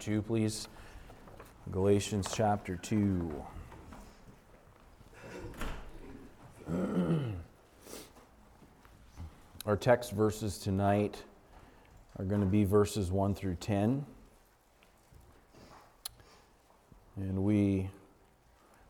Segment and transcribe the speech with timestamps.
[0.00, 0.66] 2, please.
[1.70, 3.44] Galatians chapter 2.
[9.66, 11.22] Our text verses tonight
[12.18, 14.06] are going to be verses 1 through 10.
[17.16, 17.90] And we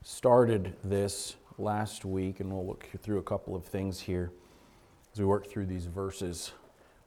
[0.04, 4.30] started this last week, and we'll look through a couple of things here
[5.12, 6.52] as we work through these verses.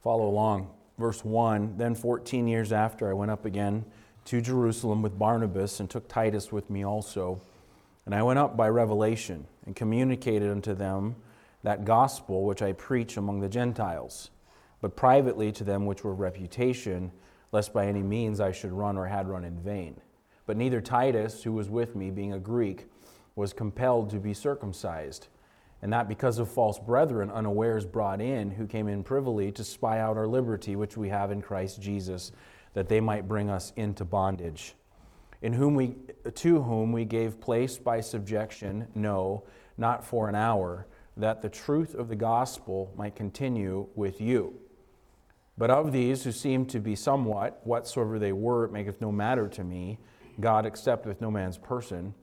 [0.04, 0.70] Follow along.
[0.98, 3.86] Verse 1 Then 14 years after, I went up again
[4.26, 7.42] to Jerusalem with Barnabas and took Titus with me also.
[8.06, 11.16] And I went up by revelation and communicated unto them
[11.64, 14.30] that gospel which I preach among the Gentiles,
[14.82, 17.12] but privately to them which were reputation,
[17.52, 20.00] lest by any means I should run or had run in vain.
[20.46, 22.88] But neither Titus, who was with me, being a Greek,
[23.36, 25.28] was compelled to be circumcised,
[25.84, 30.00] and that because of false brethren unawares brought in, who came in privily to spy
[30.00, 32.32] out our liberty which we have in Christ Jesus,
[32.74, 34.76] that they might bring us into bondage.
[35.42, 35.96] In whom we,
[36.36, 39.44] to whom we gave place by subjection, no,
[39.78, 44.54] not for an hour, that the truth of the gospel might continue with you.
[45.58, 49.50] But of these who seemed to be somewhat, whatsoever they were, it maketh no matter
[49.50, 50.00] to me.
[50.40, 52.14] God accepteth no man's person.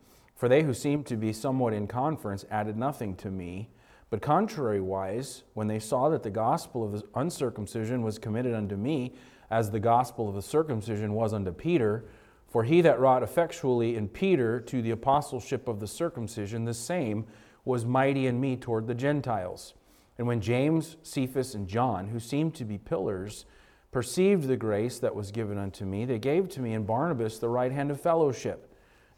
[0.41, 3.69] For they who seemed to be somewhat in conference added nothing to me.
[4.09, 9.13] But contrariwise, when they saw that the gospel of the uncircumcision was committed unto me,
[9.51, 12.07] as the gospel of the circumcision was unto Peter,
[12.49, 17.27] for he that wrought effectually in Peter to the apostleship of the circumcision, the same
[17.67, 19.75] was mighty in me toward the Gentiles.
[20.17, 23.45] And when James, Cephas, and John, who seemed to be pillars,
[23.93, 27.51] perceived the grace that was given unto me, they gave to me and Barnabas the
[27.51, 28.69] right hand of fellowship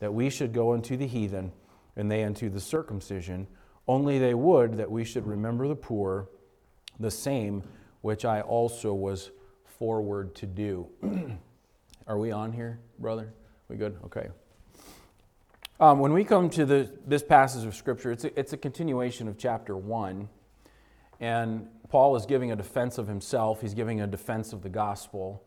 [0.03, 1.53] that we should go unto the heathen,
[1.95, 3.47] and they unto the circumcision.
[3.86, 6.28] Only they would that we should remember the poor,
[6.98, 7.62] the same
[8.00, 9.30] which I also was
[9.64, 10.89] forward to do.
[12.08, 13.33] Are we on here, brother?
[13.69, 13.97] We good?
[14.06, 14.30] Okay.
[15.78, 19.28] Um, when we come to the, this passage of Scripture, it's a, it's a continuation
[19.28, 20.28] of chapter 1.
[21.20, 25.45] And Paul is giving a defense of himself, he's giving a defense of the gospel.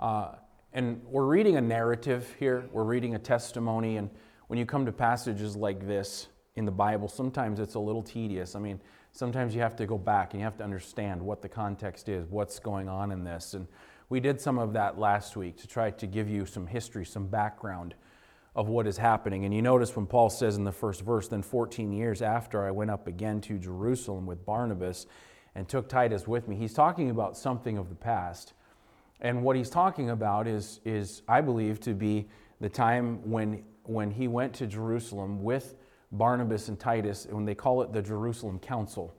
[0.00, 0.36] Uh,
[0.74, 4.08] and we're reading a narrative here, we're reading a testimony, and
[4.46, 8.54] when you come to passages like this in the Bible, sometimes it's a little tedious.
[8.54, 8.80] I mean,
[9.12, 12.26] sometimes you have to go back and you have to understand what the context is,
[12.28, 13.54] what's going on in this.
[13.54, 13.66] And
[14.08, 17.26] we did some of that last week to try to give you some history, some
[17.26, 17.94] background
[18.54, 19.44] of what is happening.
[19.44, 22.70] And you notice when Paul says in the first verse, then 14 years after I
[22.70, 25.06] went up again to Jerusalem with Barnabas
[25.54, 28.54] and took Titus with me, he's talking about something of the past
[29.22, 32.26] and what he's talking about is, is I believe, to be
[32.60, 35.76] the time when, when he went to Jerusalem with
[36.10, 39.14] Barnabas and Titus, when they call it the Jerusalem Council.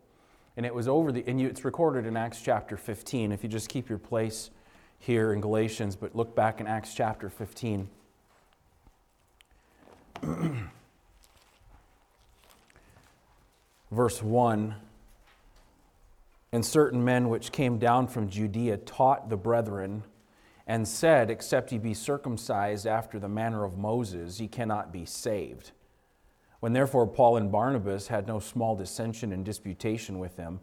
[0.58, 3.31] And it was over the, and you, it's recorded in Acts chapter 15.
[3.31, 4.52] If you just keep your place
[5.00, 7.90] here in Galatians, but look back in Acts chapter 15.
[13.90, 14.75] Verse 1
[16.53, 20.03] and certain men which came down from Judea taught the brethren
[20.68, 25.72] and said, Except ye be circumcised after the manner of Moses, ye cannot be saved.
[26.59, 30.59] When therefore Paul and Barnabas had no small dissension and disputation with them,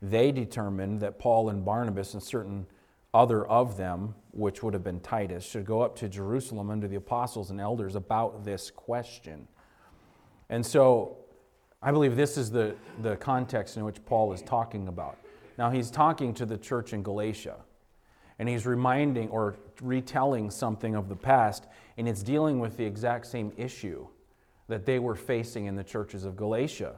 [0.00, 2.66] they determined that Paul and Barnabas and certain
[3.12, 6.96] other of them, which would have been Titus, should go up to Jerusalem under the
[6.96, 9.46] apostles and elders about this question.
[10.48, 11.18] And so
[11.82, 15.18] I believe this is the, the context in which Paul is talking about.
[15.56, 17.56] Now, he's talking to the church in Galatia,
[18.38, 21.66] and he's reminding or retelling something of the past,
[21.96, 24.06] and it's dealing with the exact same issue
[24.68, 26.96] that they were facing in the churches of Galatia.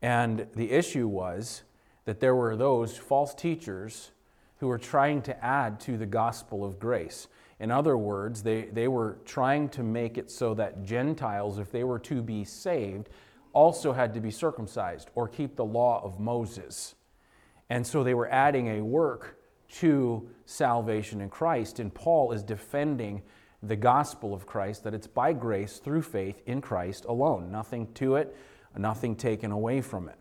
[0.00, 1.62] And the issue was
[2.04, 4.12] that there were those false teachers
[4.58, 7.28] who were trying to add to the gospel of grace.
[7.58, 11.84] In other words, they, they were trying to make it so that Gentiles, if they
[11.84, 13.08] were to be saved,
[13.52, 16.94] also had to be circumcised or keep the law of Moses.
[17.70, 19.38] And so they were adding a work
[19.76, 21.80] to salvation in Christ.
[21.80, 23.22] And Paul is defending
[23.62, 27.50] the gospel of Christ that it's by grace through faith in Christ alone.
[27.50, 28.36] Nothing to it,
[28.76, 30.18] nothing taken away from it.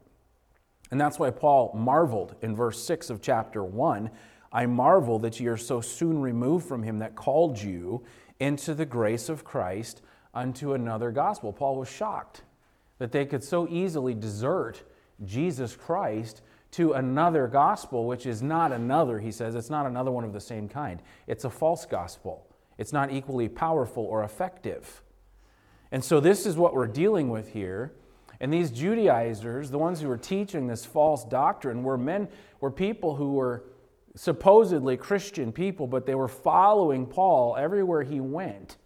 [0.91, 4.09] And that's why Paul marveled in verse 6 of chapter 1
[4.51, 8.03] I marvel that ye are so soon removed from him that called you
[8.39, 10.03] into the grace of Christ
[10.33, 11.51] unto another gospel.
[11.51, 12.43] Paul was shocked
[12.99, 14.83] that they could so easily desert
[15.25, 16.43] Jesus Christ
[16.73, 19.55] to another gospel, which is not another, he says.
[19.55, 21.01] It's not another one of the same kind.
[21.27, 22.47] It's a false gospel.
[22.77, 25.03] It's not equally powerful or effective.
[25.91, 27.93] And so, this is what we're dealing with here.
[28.39, 32.27] And these Judaizers, the ones who were teaching this false doctrine, were men,
[32.59, 33.63] were people who were
[34.15, 38.77] supposedly Christian people, but they were following Paul everywhere he went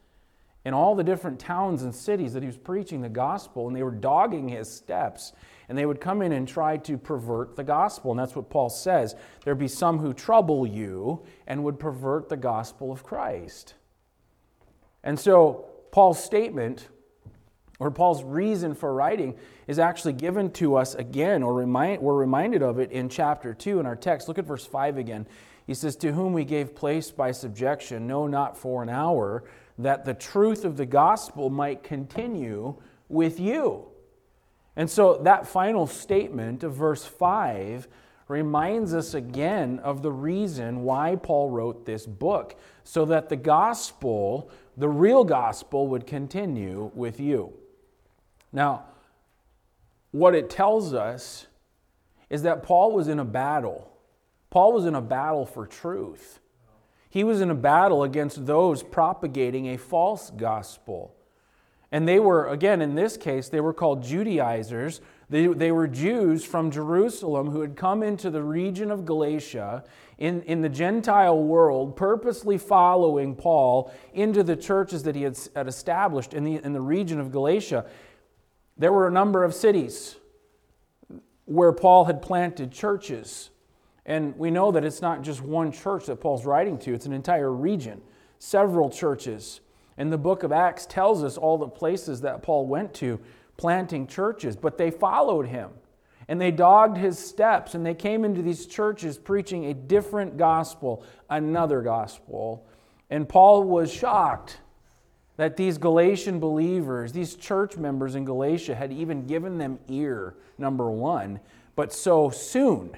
[0.66, 3.84] in all the different towns and cities that he was preaching the gospel, and they
[3.84, 5.32] were dogging his steps.
[5.70, 8.12] And they would come in and try to pervert the gospel.
[8.12, 9.16] And that's what Paul says.
[9.44, 13.74] There'd be some who trouble you and would pervert the gospel of Christ.
[15.04, 16.88] And so, Paul's statement,
[17.80, 19.38] or Paul's reason for writing,
[19.68, 23.80] is actually given to us again, or remind, we're reminded of it in chapter 2
[23.80, 24.28] in our text.
[24.28, 25.28] Look at verse 5 again.
[25.66, 29.44] He says, To whom we gave place by subjection, no, not for an hour,
[29.78, 32.76] that the truth of the gospel might continue
[33.10, 33.88] with you.
[34.78, 37.88] And so that final statement of verse 5
[38.28, 44.52] reminds us again of the reason why Paul wrote this book, so that the gospel,
[44.78, 47.54] the real gospel, would continue with you.
[48.54, 48.86] Now,
[50.12, 51.48] what it tells us
[52.30, 53.92] is that Paul was in a battle.
[54.52, 56.40] Paul was in a battle for truth.
[57.10, 61.17] He was in a battle against those propagating a false gospel.
[61.92, 65.00] And they were, again, in this case, they were called Judaizers.
[65.30, 69.86] They, they were Jews from Jerusalem who had come into the region of Galatia
[70.18, 75.68] in, in the Gentile world, purposely following Paul into the churches that he had, had
[75.68, 77.86] established in the, in the region of Galatia.
[78.78, 80.18] There were a number of cities
[81.46, 83.50] where Paul had planted churches.
[84.06, 87.14] And we know that it's not just one church that Paul's writing to, it's an
[87.14, 88.02] entire region,
[88.40, 89.62] several churches.
[89.98, 93.20] And the book of Acts tells us all the places that Paul went to
[93.58, 95.72] planting churches, but they followed him
[96.28, 101.04] and they dogged his steps and they came into these churches preaching a different gospel,
[101.30, 102.68] another gospel.
[103.10, 104.60] And Paul was shocked
[105.38, 110.90] that these Galatian believers, these church members in Galatia, had even given them ear, number
[110.90, 111.40] one,
[111.76, 112.98] but so soon.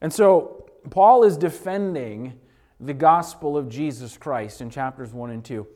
[0.00, 2.38] And so Paul is defending
[2.80, 5.66] the gospel of Jesus Christ in chapters 1 and 2.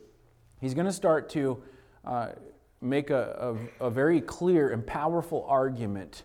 [0.59, 1.61] He's going to start to
[2.03, 2.29] uh,
[2.81, 6.23] make a, a, a very clear and powerful argument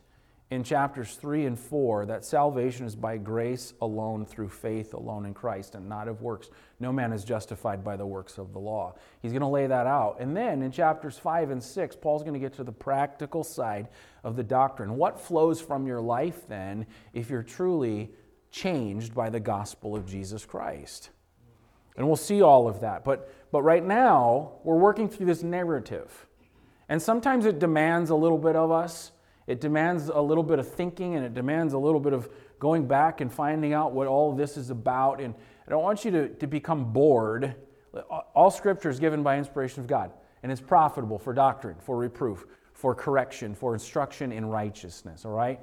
[0.50, 5.34] in chapters 3 and 4 that salvation is by grace alone through faith alone in
[5.34, 6.48] Christ and not of works.
[6.80, 8.94] No man is justified by the works of the law.
[9.22, 10.16] He's going to lay that out.
[10.18, 13.88] And then in chapters 5 and 6, Paul's going to get to the practical side
[14.24, 14.96] of the doctrine.
[14.96, 18.10] What flows from your life then if you're truly
[18.50, 21.10] changed by the gospel of Jesus Christ?
[21.96, 23.04] And we'll see all of that.
[23.04, 26.26] But, but right now, we're working through this narrative.
[26.88, 29.12] And sometimes it demands a little bit of us.
[29.46, 32.86] It demands a little bit of thinking and it demands a little bit of going
[32.86, 35.20] back and finding out what all this is about.
[35.20, 35.34] And
[35.66, 37.56] I don't want you to, to become bored.
[38.34, 40.12] All scripture is given by inspiration of God
[40.42, 45.60] and it's profitable for doctrine, for reproof, for correction, for instruction in righteousness, all right?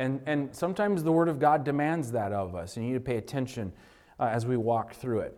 [0.00, 3.04] And, and sometimes the Word of God demands that of us, and you need to
[3.04, 3.70] pay attention
[4.18, 5.36] uh, as we walk through it.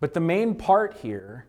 [0.00, 1.46] But the main part here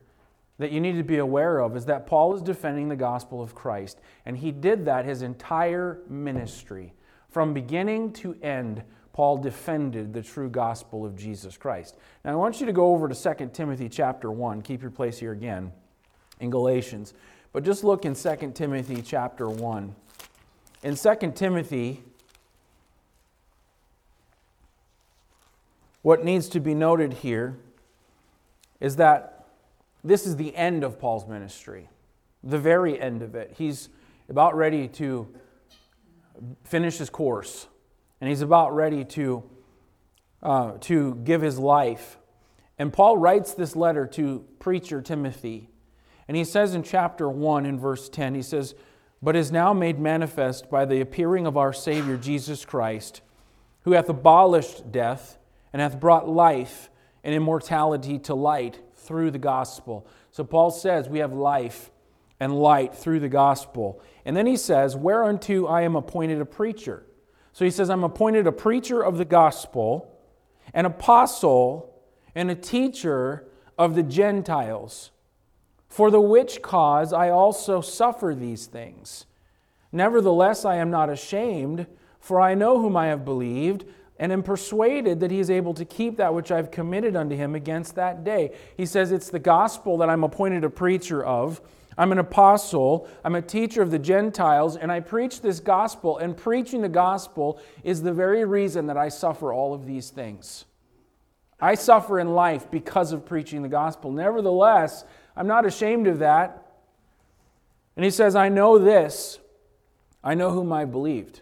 [0.60, 3.56] that you need to be aware of is that Paul is defending the gospel of
[3.56, 6.94] Christ, and he did that his entire ministry.
[7.30, 11.98] From beginning to end, Paul defended the true gospel of Jesus Christ.
[12.24, 14.62] Now I want you to go over to 2 Timothy chapter 1.
[14.62, 15.72] Keep your place here again
[16.40, 17.16] in Galatians.
[17.54, 19.96] But just look in 2 Timothy chapter 1.
[20.84, 22.04] In 2 Timothy,
[26.06, 27.58] what needs to be noted here
[28.80, 29.48] is that
[30.04, 31.90] this is the end of Paul's ministry,
[32.44, 33.56] the very end of it.
[33.58, 33.90] He's
[34.30, 35.28] about ready to
[36.64, 37.66] finish his course,
[38.22, 39.50] and he's about ready to,
[40.44, 42.20] uh, to give his life.
[42.78, 45.72] And Paul writes this letter to preacher Timothy.
[46.28, 48.76] And he says in chapter 1 in verse 10, he says,
[49.24, 53.22] But is now made manifest by the appearing of our Savior Jesus Christ,
[53.86, 55.40] who hath abolished death
[55.76, 56.90] and hath brought life
[57.22, 60.08] and immortality to light through the gospel.
[60.32, 61.92] So Paul says we have life
[62.40, 64.02] and light through the gospel.
[64.24, 67.06] And then he says, Whereunto I am appointed a preacher.
[67.52, 70.18] So he says, I'm appointed a preacher of the gospel,
[70.74, 71.94] an apostle,
[72.34, 73.46] and a teacher
[73.78, 75.12] of the Gentiles.
[75.90, 79.26] For the which cause I also suffer these things.
[79.92, 81.86] Nevertheless, I am not ashamed,
[82.22, 83.84] for I know whom I have believed
[84.18, 87.56] and am persuaded that he is able to keep that which I've committed unto him
[87.56, 88.56] against that day.
[88.78, 91.62] He says, It's the gospel that I'm appointed a preacher of.
[91.98, 96.36] I'm an apostle, I'm a teacher of the Gentiles, and I preach this gospel, and
[96.36, 100.66] preaching the gospel is the very reason that I suffer all of these things.
[101.60, 104.12] I suffer in life because of preaching the gospel.
[104.12, 105.06] Nevertheless,
[105.38, 106.66] I'm not ashamed of that.
[107.96, 109.40] And he says, I know this,
[110.22, 111.42] I know whom I believed.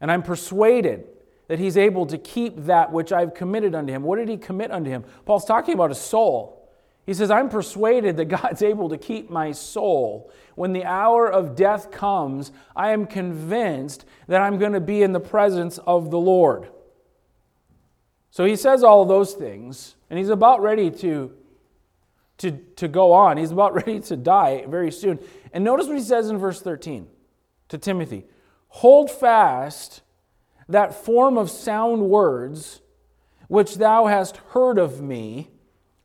[0.00, 1.06] And I'm persuaded
[1.48, 4.02] that he's able to keep that which I've committed unto him.
[4.02, 5.04] What did he commit unto him?
[5.24, 6.62] Paul's talking about a soul.
[7.04, 10.30] He says, I'm persuaded that God's able to keep my soul.
[10.54, 15.12] When the hour of death comes, I am convinced that I'm going to be in
[15.12, 16.68] the presence of the Lord.
[18.30, 21.32] So he says all those things, and he's about ready to,
[22.38, 23.36] to, to go on.
[23.36, 25.18] He's about ready to die very soon.
[25.52, 27.08] And notice what he says in verse 13
[27.68, 28.24] to Timothy
[28.68, 30.01] Hold fast
[30.72, 32.80] that form of sound words
[33.48, 35.48] which thou hast heard of me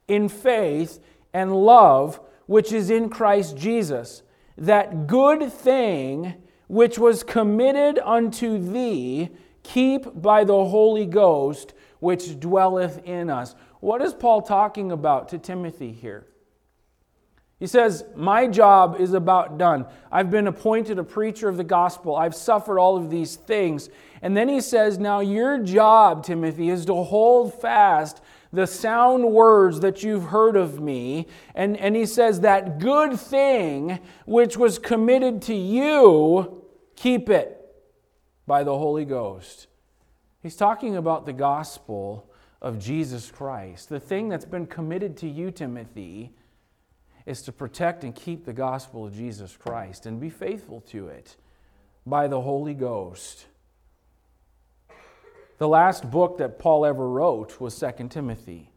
[0.07, 0.99] in faith
[1.33, 4.23] and love which is in Christ Jesus.
[4.57, 6.33] That good thing
[6.67, 9.29] which was committed unto thee,
[9.63, 13.55] keep by the Holy Ghost which dwelleth in us.
[13.79, 16.27] What is Paul talking about to Timothy here?
[17.59, 19.85] He says, My job is about done.
[20.11, 22.15] I've been appointed a preacher of the gospel.
[22.15, 23.89] I've suffered all of these things.
[24.21, 28.21] And then he says, Now your job, Timothy, is to hold fast
[28.53, 31.27] the sound words that you've heard of me.
[31.55, 36.63] And, and he says, That good thing which was committed to you,
[36.95, 37.53] keep it
[38.45, 39.67] by the Holy Ghost.
[40.43, 42.29] He's talking about the gospel
[42.61, 43.89] of Jesus Christ.
[43.89, 46.33] The thing that's been committed to you, Timothy,
[47.27, 51.35] is to protect and keep the gospel of Jesus Christ and be faithful to it
[52.05, 53.47] by the Holy Ghost.
[55.57, 58.71] The last book that Paul ever wrote was 2 Timothy.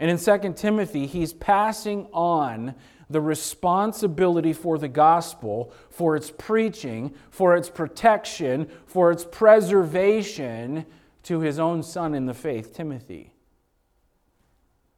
[0.00, 2.74] And in 2 Timothy, he's passing on
[3.08, 10.86] the responsibility for the gospel, for its preaching, for its protection, for its preservation
[11.22, 13.32] to his own son in the faith, Timothy.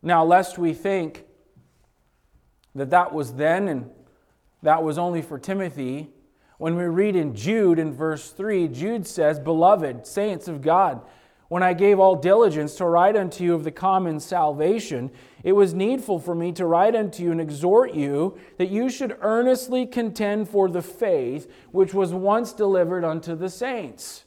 [0.00, 1.24] Now, lest we think
[2.78, 3.90] that that was then and
[4.62, 6.10] that was only for Timothy,
[6.58, 11.02] when we read in Jude in verse 3, Jude says, Beloved, saints of God,
[11.48, 15.10] when I gave all diligence to write unto you of the common salvation,
[15.44, 19.16] it was needful for me to write unto you and exhort you that you should
[19.20, 24.24] earnestly contend for the faith which was once delivered unto the saints.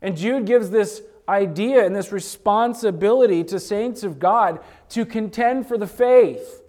[0.00, 4.60] And Jude gives this idea and this responsibility to saints of God
[4.90, 6.62] to contend for the faith.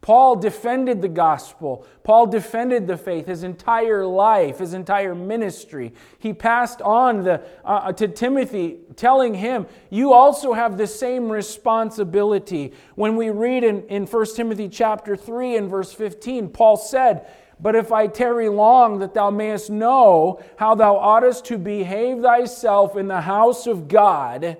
[0.00, 1.84] Paul defended the gospel.
[2.04, 5.92] Paul defended the faith his entire life, his entire ministry.
[6.18, 12.74] He passed on the, uh, to Timothy, telling him, You also have the same responsibility.
[12.94, 17.26] When we read in, in 1 Timothy chapter 3 and verse 15, Paul said,
[17.58, 22.96] But if I tarry long, that thou mayest know how thou oughtest to behave thyself
[22.96, 24.58] in the house of God,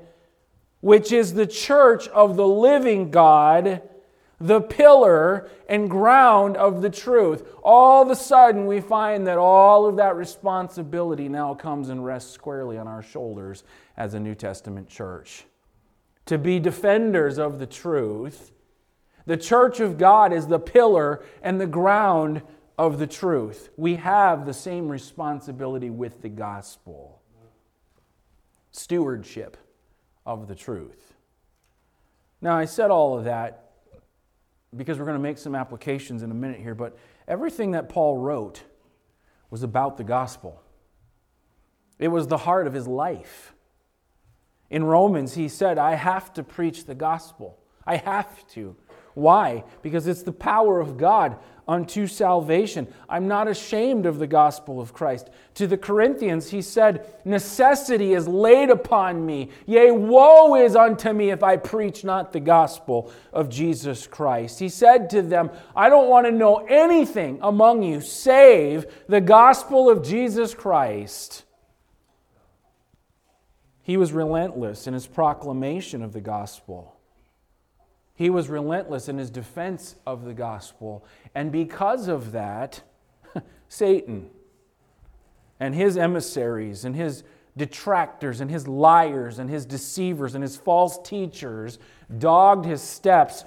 [0.80, 3.82] which is the church of the living God
[4.40, 7.46] the pillar and ground of the truth.
[7.62, 12.32] All of a sudden, we find that all of that responsibility now comes and rests
[12.32, 13.64] squarely on our shoulders
[13.96, 15.44] as a New Testament church.
[16.26, 18.52] To be defenders of the truth.
[19.26, 22.42] The church of God is the pillar and the ground
[22.78, 23.70] of the truth.
[23.76, 27.18] We have the same responsibility with the gospel
[28.70, 29.56] stewardship
[30.24, 31.14] of the truth.
[32.40, 33.67] Now, I said all of that
[34.76, 36.96] because we're going to make some applications in a minute here, but
[37.26, 38.62] everything that Paul wrote
[39.50, 40.62] was about the gospel.
[41.98, 43.54] It was the heart of his life.
[44.70, 47.58] In Romans, he said, I have to preach the gospel.
[47.86, 48.76] I have to.
[49.18, 49.64] Why?
[49.82, 52.86] Because it's the power of God unto salvation.
[53.08, 55.28] I'm not ashamed of the gospel of Christ.
[55.54, 59.50] To the Corinthians, he said, Necessity is laid upon me.
[59.66, 64.60] Yea, woe is unto me if I preach not the gospel of Jesus Christ.
[64.60, 69.90] He said to them, I don't want to know anything among you save the gospel
[69.90, 71.44] of Jesus Christ.
[73.82, 76.97] He was relentless in his proclamation of the gospel.
[78.18, 81.04] He was relentless in his defense of the gospel.
[81.36, 82.82] And because of that,
[83.68, 84.30] Satan
[85.60, 87.22] and his emissaries and his
[87.56, 91.78] detractors and his liars and his deceivers and his false teachers
[92.18, 93.44] dogged his steps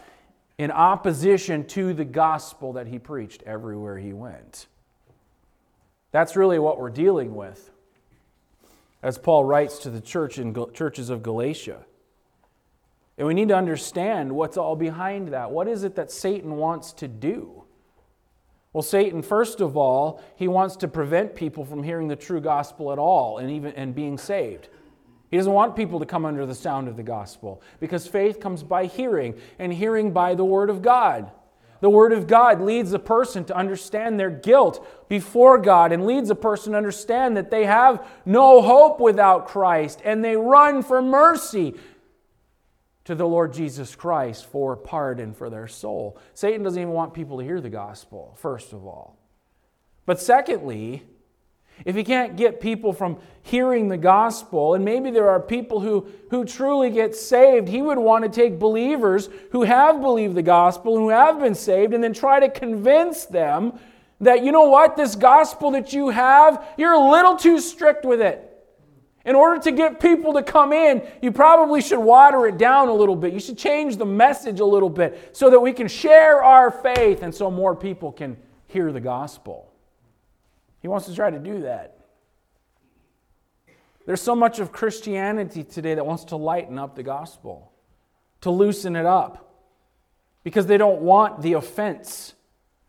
[0.57, 4.67] in opposition to the gospel that he preached everywhere he went.
[6.11, 7.71] That's really what we're dealing with.
[9.03, 11.85] As Paul writes to the church in churches of Galatia.
[13.18, 15.51] And we need to understand what's all behind that.
[15.51, 17.63] What is it that Satan wants to do?
[18.74, 22.91] Well, Satan, first of all, he wants to prevent people from hearing the true gospel
[22.91, 24.70] at all and even and being saved.
[25.30, 28.63] He doesn't want people to come under the sound of the gospel because faith comes
[28.63, 31.32] by hearing and hearing by the word of God.
[31.82, 36.30] The Word of God leads a person to understand their guilt before God and leads
[36.30, 41.01] a person to understand that they have no hope without Christ and they run for
[41.01, 41.74] mercy
[43.12, 46.18] to the Lord Jesus Christ for pardon for their soul.
[46.34, 49.18] Satan doesn't even want people to hear the gospel, first of all.
[50.06, 51.03] But secondly,
[51.84, 56.08] if he can't get people from hearing the gospel, and maybe there are people who,
[56.30, 60.96] who truly get saved, he would want to take believers who have believed the gospel
[60.96, 63.77] and who have been saved and then try to convince them
[64.22, 68.22] that, you know what, this gospel that you have, you're a little too strict with
[68.22, 68.50] it.
[69.25, 72.93] In order to get people to come in, you probably should water it down a
[72.93, 73.33] little bit.
[73.33, 77.21] You should change the message a little bit so that we can share our faith
[77.21, 78.37] and so more people can
[78.67, 79.71] hear the gospel.
[80.81, 81.97] He wants to try to do that.
[84.07, 87.71] There's so much of Christianity today that wants to lighten up the gospel,
[88.41, 89.63] to loosen it up,
[90.43, 92.33] because they don't want the offense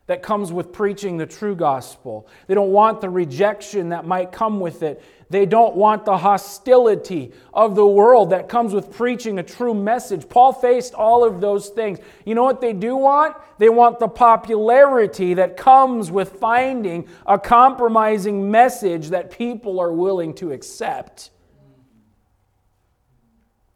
[0.06, 2.26] that comes with preaching the true gospel.
[2.46, 5.02] They don't want the rejection that might come with it.
[5.30, 10.28] They don't want the hostility of the world that comes with preaching a true message.
[10.28, 12.00] Paul faced all of those things.
[12.26, 13.36] You know what they do want?
[13.58, 20.34] They want the popularity that comes with finding a compromising message that people are willing
[20.34, 21.30] to accept.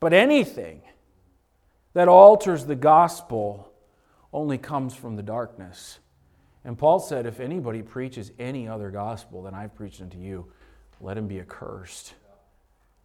[0.01, 0.83] But anything
[1.95, 3.73] that alters the gospel
[4.33, 6.01] only comes from the darkness.
[6.67, 10.47] And Paul said, If anybody preaches any other gospel than I've preached unto you,
[11.01, 12.15] let him be accursed.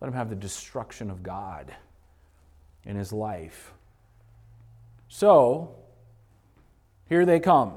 [0.01, 1.71] Let him have the destruction of God
[2.85, 3.71] in his life.
[5.09, 5.75] So,
[7.07, 7.73] here they come,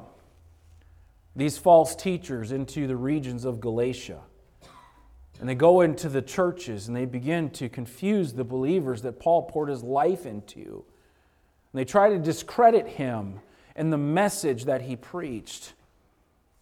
[1.36, 4.20] these false teachers into the regions of Galatia.
[5.38, 9.42] And they go into the churches and they begin to confuse the believers that Paul
[9.42, 10.84] poured his life into.
[11.72, 13.40] And they try to discredit him
[13.76, 15.74] and the message that he preached.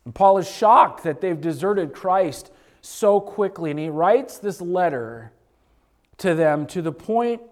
[0.04, 2.50] And Paul is shocked that they've deserted Christ
[2.80, 3.70] so quickly.
[3.70, 5.32] And he writes this letter
[6.18, 7.42] to them to the point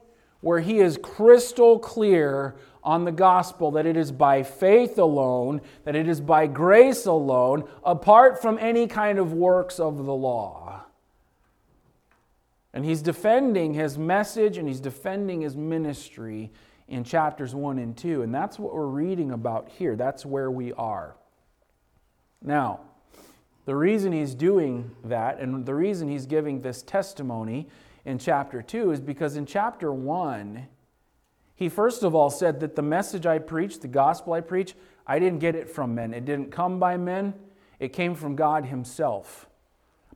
[0.40, 5.94] where he is crystal clear on the gospel that it is by faith alone, that
[5.94, 10.82] it is by grace alone, apart from any kind of works of the law.
[12.72, 16.50] And he's defending his message and he's defending his ministry
[16.90, 18.22] in chapters 1 and 2.
[18.22, 19.96] And that's what we're reading about here.
[19.96, 21.16] That's where we are.
[22.42, 22.80] Now,
[23.64, 27.68] the reason he's doing that and the reason he's giving this testimony
[28.04, 30.66] in chapter 2 is because in chapter 1,
[31.54, 34.74] he first of all said that the message I preach, the gospel I preach,
[35.06, 36.14] I didn't get it from men.
[36.14, 37.34] It didn't come by men,
[37.78, 39.46] it came from God Himself.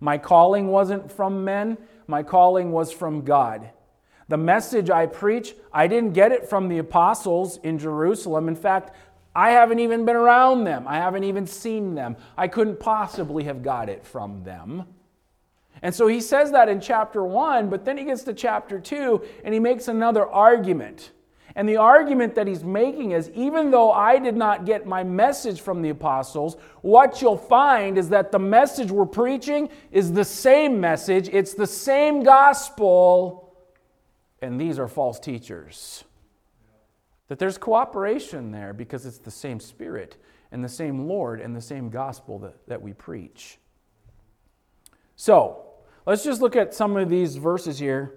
[0.01, 3.71] My calling wasn't from men, my calling was from God.
[4.29, 8.49] The message I preach, I didn't get it from the apostles in Jerusalem.
[8.49, 8.95] In fact,
[9.35, 10.87] I haven't even been around them.
[10.87, 12.17] I haven't even seen them.
[12.37, 14.85] I couldn't possibly have got it from them.
[15.83, 19.23] And so he says that in chapter 1, but then he gets to chapter 2
[19.45, 21.11] and he makes another argument.
[21.57, 25.61] And the argument that he's making is even though I did not get my message
[25.61, 30.81] from the apostles, what you'll find is that the message we're preaching is the same
[30.81, 33.44] message, it's the same gospel,
[34.45, 36.05] and these are false teachers.
[37.29, 40.17] That there's cooperation there because it's the same Spirit
[40.53, 43.59] and the same Lord and the same gospel that, that we preach.
[45.17, 45.65] So,
[46.07, 48.15] let's just look at some of these verses here.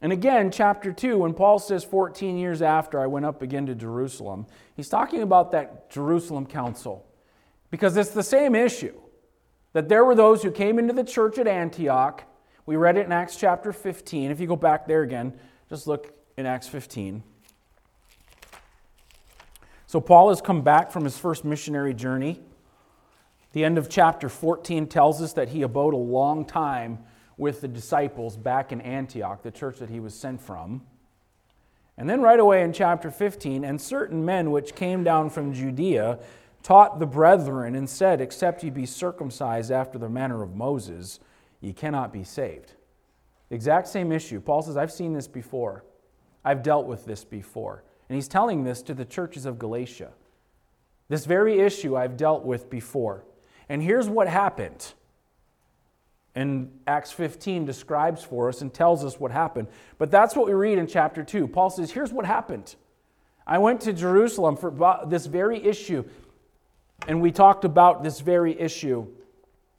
[0.00, 3.74] And again, chapter 2, when Paul says 14 years after I went up again to
[3.74, 4.46] Jerusalem,
[4.76, 7.06] he's talking about that Jerusalem council
[7.70, 8.94] because it's the same issue.
[9.72, 12.22] That there were those who came into the church at Antioch.
[12.66, 14.30] We read it in Acts chapter 15.
[14.30, 15.34] If you go back there again,
[15.74, 17.20] just look in Acts 15.
[19.88, 22.40] So, Paul has come back from his first missionary journey.
[23.54, 27.00] The end of chapter 14 tells us that he abode a long time
[27.36, 30.82] with the disciples back in Antioch, the church that he was sent from.
[31.98, 36.20] And then, right away in chapter 15, and certain men which came down from Judea
[36.62, 41.18] taught the brethren and said, Except ye be circumcised after the manner of Moses,
[41.60, 42.74] ye cannot be saved.
[43.54, 44.40] Exact same issue.
[44.40, 45.84] Paul says, I've seen this before,
[46.44, 47.84] I've dealt with this before.
[48.08, 50.10] And he's telling this to the churches of Galatia.
[51.08, 53.24] This very issue I've dealt with before.
[53.68, 54.92] And here's what happened.
[56.34, 59.68] And Acts 15 describes for us and tells us what happened.
[59.98, 61.46] But that's what we read in chapter 2.
[61.46, 62.74] Paul says, Here's what happened.
[63.46, 66.04] I went to Jerusalem for this very issue,
[67.06, 69.06] and we talked about this very issue.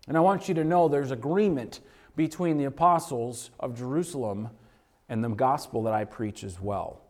[0.08, 1.82] And I want you to know there's agreement
[2.16, 4.50] between the apostles of Jerusalem
[5.10, 7.02] and the gospel that I preach as well.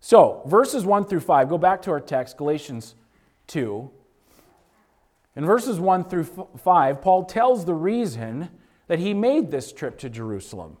[0.00, 2.94] So, verses 1 through 5, go back to our text, Galatians
[3.48, 3.90] 2,
[5.36, 8.48] in verses 1 through 5, Paul tells the reason
[8.88, 10.78] that he made this trip to Jerusalem.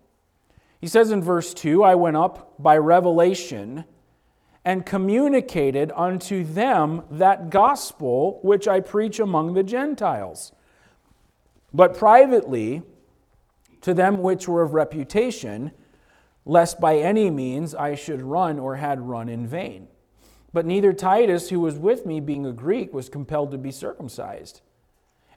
[0.80, 3.84] He says in verse 2 I went up by revelation
[4.64, 10.52] and communicated unto them that gospel which I preach among the Gentiles.
[11.72, 12.82] But privately,
[13.86, 15.70] to them which were of reputation,
[16.44, 19.86] lest by any means I should run or had run in vain.
[20.52, 24.60] But neither Titus, who was with me, being a Greek, was compelled to be circumcised.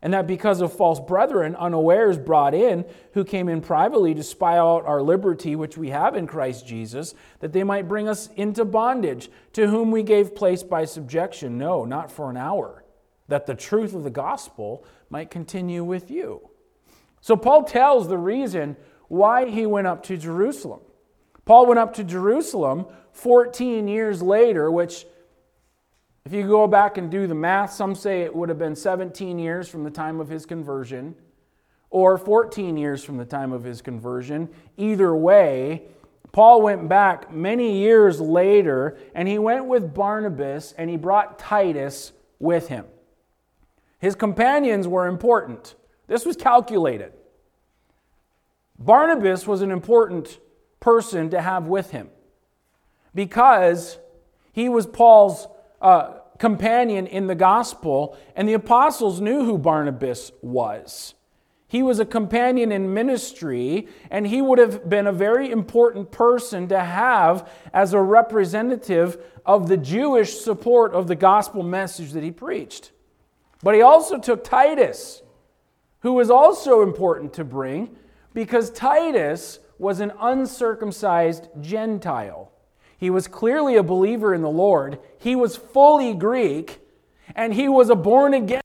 [0.02, 4.58] And that because of false brethren, unawares brought in, who came in privately to spy
[4.58, 8.66] out our liberty which we have in Christ Jesus, that they might bring us into
[8.66, 12.84] bondage, to whom we gave place by subjection, no, not for an hour,
[13.28, 16.49] that the truth of the gospel might continue with you.
[17.22, 18.78] So Paul tells the reason
[19.08, 20.82] why he went up to Jerusalem.
[21.46, 25.06] Paul went up to Jerusalem 14 years later, which,
[26.26, 29.40] if you go back and do the math, some say it would have been 17
[29.40, 31.16] years from the time of his conversion
[31.90, 34.50] or 14 years from the time of his conversion.
[34.78, 35.84] Either way,
[36.32, 42.12] Paul went back many years later and he went with Barnabas and he brought Titus
[42.38, 42.86] with him.
[43.98, 45.76] His companions were important.
[46.10, 47.14] This was calculated.
[48.78, 50.40] Barnabas was an important
[50.80, 52.10] person to have with him
[53.14, 54.00] because
[54.52, 55.48] he was Paul's
[55.82, 61.14] uh, companion in the gospel, and the apostles knew who Barnabas was.
[61.68, 66.68] He was a companion in ministry, and he would have been a very important person
[66.70, 72.32] to have as a representative of the Jewish support of the gospel message that he
[72.32, 72.92] preached.
[73.62, 75.22] But he also took Titus,
[76.02, 77.96] who was also important to bring
[78.34, 82.52] because Titus was an uncircumcised Gentile.
[82.98, 85.00] He was clearly a believer in the Lord.
[85.18, 86.82] He was fully Greek,
[87.36, 88.62] and he was a born again.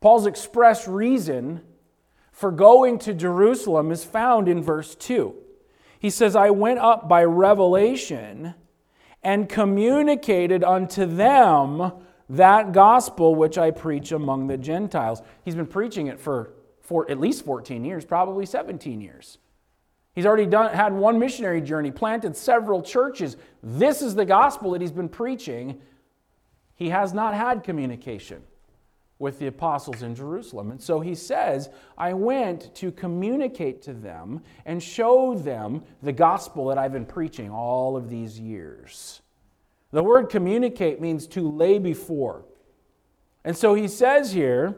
[0.00, 1.62] Paul's express reason
[2.30, 5.34] for going to Jerusalem is found in verse 2.
[6.04, 8.52] He says, I went up by revelation
[9.22, 11.92] and communicated unto them
[12.28, 15.22] that gospel which I preach among the Gentiles.
[15.46, 19.38] He's been preaching it for, for at least 14 years, probably 17 years.
[20.14, 23.38] He's already done, had one missionary journey, planted several churches.
[23.62, 25.80] This is the gospel that he's been preaching.
[26.74, 28.42] He has not had communication
[29.24, 30.70] with the apostles in Jerusalem.
[30.70, 36.66] And so he says, I went to communicate to them and show them the gospel
[36.66, 39.22] that I've been preaching all of these years.
[39.92, 42.44] The word communicate means to lay before.
[43.44, 44.76] And so he says here,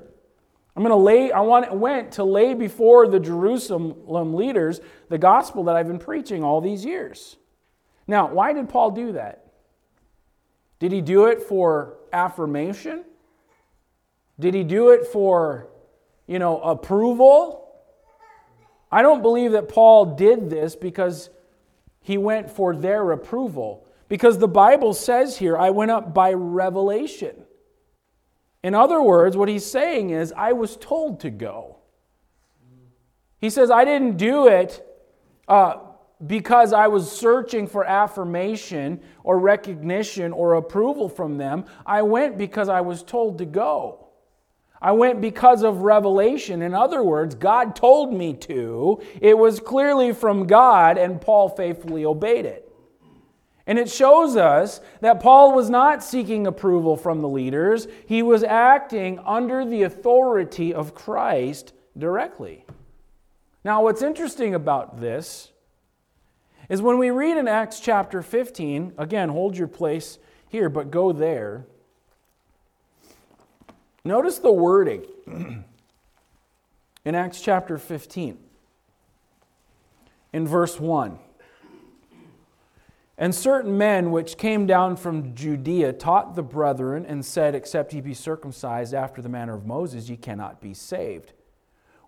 [0.76, 5.64] I'm going to lay, I want, went to lay before the Jerusalem leaders the gospel
[5.64, 7.36] that I've been preaching all these years.
[8.06, 9.52] Now, why did Paul do that?
[10.78, 13.04] Did he do it for affirmation?
[14.38, 15.68] Did he do it for,
[16.26, 17.62] you know, approval?
[18.92, 21.30] I don't believe that Paul did this because
[22.00, 23.86] he went for their approval.
[24.08, 27.42] Because the Bible says here, I went up by revelation.
[28.62, 31.78] In other words, what he's saying is, I was told to go.
[33.38, 34.84] He says, I didn't do it
[35.48, 35.78] uh,
[36.26, 41.64] because I was searching for affirmation or recognition or approval from them.
[41.84, 44.05] I went because I was told to go.
[44.80, 46.62] I went because of revelation.
[46.62, 49.00] In other words, God told me to.
[49.20, 52.66] It was clearly from God, and Paul faithfully obeyed it.
[53.66, 58.44] And it shows us that Paul was not seeking approval from the leaders, he was
[58.44, 62.64] acting under the authority of Christ directly.
[63.64, 65.50] Now, what's interesting about this
[66.68, 71.10] is when we read in Acts chapter 15, again, hold your place here, but go
[71.12, 71.66] there.
[74.06, 75.04] Notice the wording
[77.04, 78.38] in Acts chapter 15,
[80.32, 81.18] in verse 1.
[83.18, 88.00] And certain men which came down from Judea taught the brethren and said, Except ye
[88.00, 91.32] be circumcised after the manner of Moses, ye cannot be saved.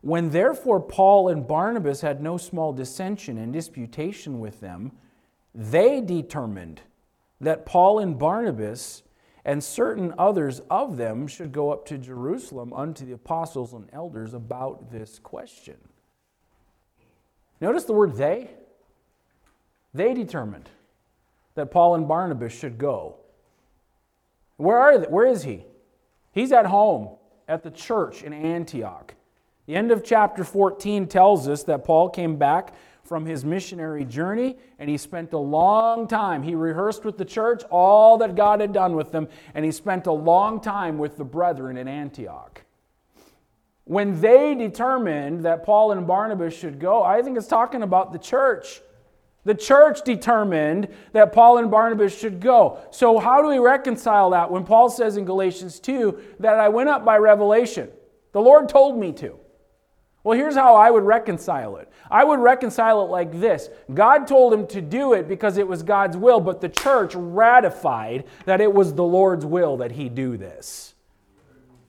[0.01, 4.93] When therefore Paul and Barnabas had no small dissension and disputation with them,
[5.53, 6.81] they determined
[7.41, 9.03] that Paul and Barnabas
[9.45, 14.35] and certain others of them should go up to Jerusalem unto the apostles and elders
[14.35, 15.77] about this question.
[17.61, 18.51] Notice the word they.
[19.95, 20.69] They determined
[21.55, 23.17] that Paul and Barnabas should go.
[24.57, 25.07] Where are they?
[25.07, 25.65] Where is he?
[26.33, 27.17] He's at home
[27.49, 29.15] at the church in Antioch.
[29.67, 32.75] The end of chapter 14 tells us that Paul came back
[33.09, 36.43] from his missionary journey and he spent a long time.
[36.43, 40.07] He rehearsed with the church all that God had done with them, and he spent
[40.07, 42.63] a long time with the brethren in Antioch.
[43.85, 48.19] When they determined that Paul and Barnabas should go, I think it's talking about the
[48.19, 48.83] church.
[49.45, 52.81] The church determined that Paul and Barnabas should go.
[52.91, 56.91] So, how do we reconcile that when Paul says in Galatians 2 that I went
[56.91, 57.89] up by revelation?
[58.33, 59.39] The Lord told me to.
[60.29, 61.91] Well, here's how I would reconcile it.
[62.11, 65.83] I would reconcile it like this God told him to do it because it was
[65.83, 70.37] God's will, but the church ratified that it was the Lord's will that he do
[70.37, 70.95] this.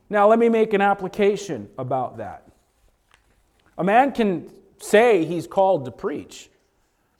[0.09, 2.47] Now, let me make an application about that.
[3.77, 6.49] A man can say he's called to preach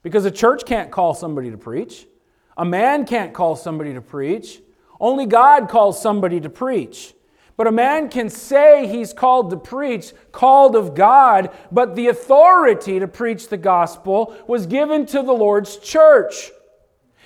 [0.03, 2.07] because a church can't call somebody to preach,
[2.55, 4.61] a man can't call somebody to preach.
[5.01, 7.13] Only God calls somebody to preach.
[7.59, 13.01] But a man can say he's called to preach, called of God, but the authority
[13.01, 16.51] to preach the gospel was given to the Lord's church.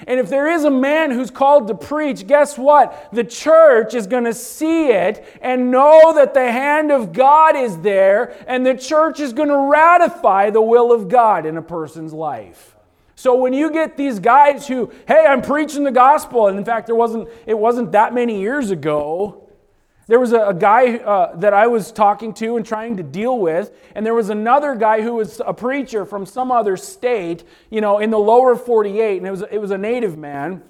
[0.07, 3.09] And if there is a man who's called to preach, guess what?
[3.13, 7.77] The church is going to see it and know that the hand of God is
[7.81, 12.11] there, and the church is going to ratify the will of God in a person's
[12.11, 12.75] life.
[13.13, 16.87] So when you get these guys who, hey, I'm preaching the gospel, and in fact,
[16.87, 19.42] there wasn't, it wasn't that many years ago
[20.07, 23.39] there was a, a guy uh, that I was talking to and trying to deal
[23.39, 27.81] with, and there was another guy who was a preacher from some other state, you
[27.81, 30.61] know, in the lower 48, and it was, it was a native man.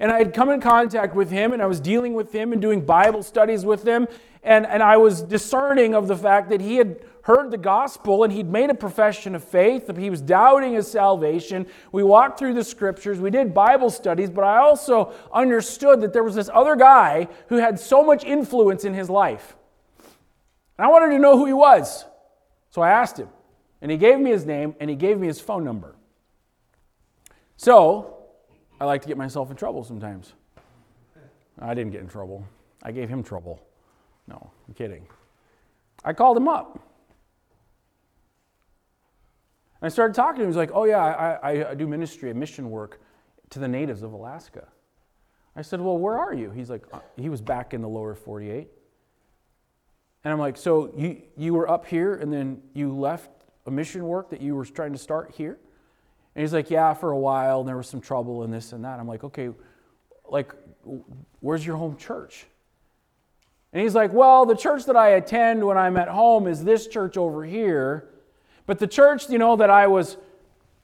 [0.00, 2.60] And I had come in contact with him, and I was dealing with him and
[2.60, 4.06] doing Bible studies with him,
[4.42, 8.32] and, and I was discerning of the fact that he had heard the gospel and
[8.32, 9.94] he'd made a profession of faith.
[9.98, 11.66] He was doubting his salvation.
[11.92, 16.24] We walked through the scriptures, we did Bible studies, but I also understood that there
[16.24, 19.56] was this other guy who had so much influence in his life.
[20.78, 22.06] And I wanted to know who he was.
[22.70, 23.28] So I asked him,
[23.82, 25.96] and he gave me his name and he gave me his phone number.
[27.58, 28.24] So
[28.80, 30.32] I like to get myself in trouble sometimes.
[31.60, 32.46] I didn't get in trouble,
[32.82, 33.60] I gave him trouble.
[34.26, 35.06] No, I'm kidding.
[36.02, 36.87] I called him up.
[39.80, 40.46] I started talking to him.
[40.46, 43.00] He was like, Oh, yeah, I, I, do ministry and mission work
[43.50, 44.66] to the natives of Alaska.
[45.54, 46.50] I said, Well, where are you?
[46.50, 48.68] He's like, uh, He was back in the lower 48.
[50.24, 53.30] And I'm like, So you, you were up here and then you left
[53.66, 55.58] a mission work that you were trying to start here?
[56.34, 57.60] And he's like, Yeah, for a while.
[57.60, 58.98] And there was some trouble and this and that.
[58.98, 59.50] I'm like, Okay,
[60.28, 60.52] like,
[61.40, 62.46] where's your home church?
[63.72, 66.88] And he's like, Well, the church that I attend when I'm at home is this
[66.88, 68.08] church over here.
[68.68, 70.18] But the church, you know, that I was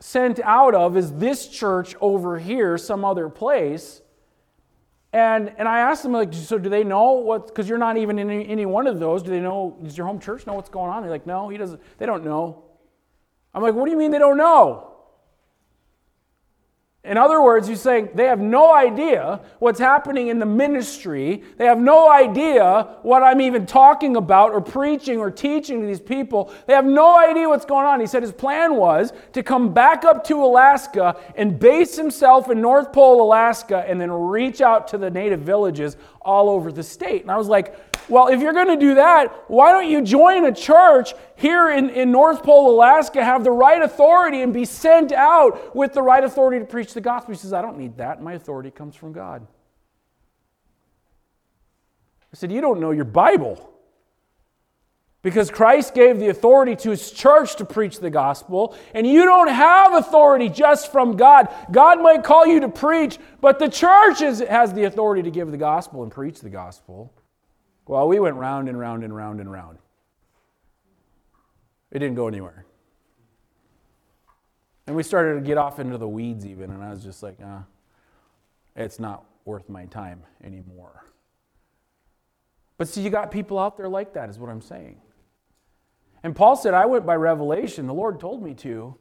[0.01, 4.01] sent out of is this church over here, some other place.
[5.13, 8.19] And, and I asked them, like, so do they know what, because you're not even
[8.19, 10.71] in any, any, one of those, do they know, does your home church know what's
[10.71, 11.03] going on?
[11.03, 12.65] They're like, no, he doesn't, they don't know.
[13.53, 14.94] I'm like, what do you mean they don't know?
[17.05, 21.43] In other words, he's saying they have no idea what's happening in the ministry.
[21.59, 26.01] They have no idea what I'm even talking about or preaching or teaching to these
[26.01, 26.51] people.
[26.67, 28.01] They have no idea what's going on.
[28.01, 32.63] He said his plan was to come back up to Alaska and base himself in
[32.63, 37.21] North Pole, Alaska, and then reach out to the native villages all over the state.
[37.21, 40.45] And I was like, well, if you're going to do that, why don't you join
[40.45, 45.13] a church here in, in North Pole, Alaska, have the right authority and be sent
[45.13, 47.33] out with the right authority to preach the gospel?
[47.35, 48.23] He says, I don't need that.
[48.23, 49.47] My authority comes from God.
[52.33, 53.71] I said, You don't know your Bible.
[55.23, 59.49] Because Christ gave the authority to his church to preach the gospel, and you don't
[59.49, 61.49] have authority just from God.
[61.73, 65.51] God might call you to preach, but the church is, has the authority to give
[65.51, 67.11] the gospel and preach the gospel.
[67.87, 69.79] Well, we went round and round and round and round.
[71.91, 72.65] It didn't go anywhere.
[74.87, 77.39] And we started to get off into the weeds, even, and I was just like,
[77.43, 77.61] uh,
[78.77, 81.05] it's not worth my time anymore.
[82.77, 85.01] But see, you got people out there like that, is what I'm saying.
[86.23, 87.87] And Paul said, I went by revelation.
[87.87, 88.97] The Lord told me to.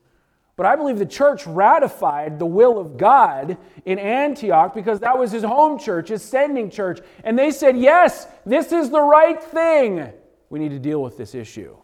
[0.56, 5.32] But I believe the church ratified the will of God in Antioch because that was
[5.32, 7.00] his home church, his sending church.
[7.24, 10.12] And they said, Yes, this is the right thing.
[10.50, 11.76] We need to deal with this issue.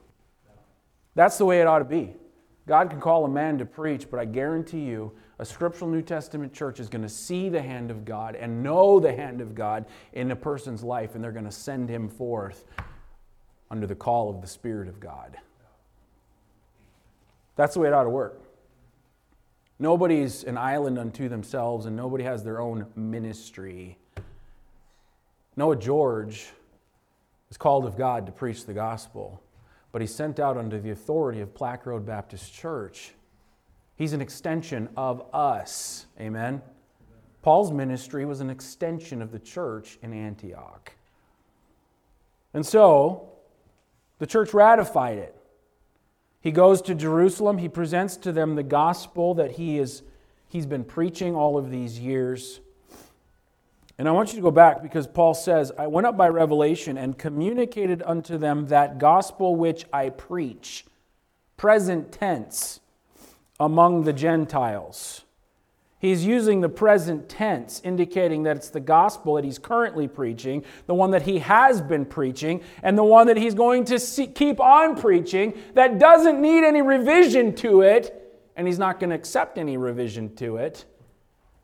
[1.16, 2.14] That's the way it ought to be.
[2.68, 6.54] God can call a man to preach, but I guarantee you, a scriptural New Testament
[6.54, 9.86] church is going to see the hand of God and know the hand of God
[10.14, 12.66] in a person's life, and they're going to send him forth
[13.72, 15.38] under the call of the Spirit of God.
[17.56, 18.49] That's the way it ought to work.
[19.80, 23.98] Nobody's an island unto themselves, and nobody has their own ministry.
[25.56, 26.50] Noah George
[27.50, 29.42] is called of God to preach the gospel.
[29.92, 33.14] but he's sent out under the authority of Black Road Baptist Church.
[33.96, 36.06] He's an extension of us.
[36.20, 36.62] Amen.
[37.42, 40.94] Paul's ministry was an extension of the church in Antioch.
[42.54, 43.30] And so,
[44.20, 45.36] the church ratified it.
[46.42, 47.58] He goes to Jerusalem.
[47.58, 50.04] He presents to them the gospel that he is,
[50.48, 52.62] he's been preaching all of these years.
[53.98, 56.98] And I want you to go back because Paul says, I went up by revelation
[56.98, 60.86] and communicated unto them that gospel which I preach,
[61.58, 62.80] present tense,
[63.60, 65.26] among the Gentiles.
[66.00, 70.94] He's using the present tense, indicating that it's the gospel that he's currently preaching, the
[70.94, 74.62] one that he has been preaching, and the one that he's going to see, keep
[74.62, 79.58] on preaching that doesn't need any revision to it, and he's not going to accept
[79.58, 80.86] any revision to it.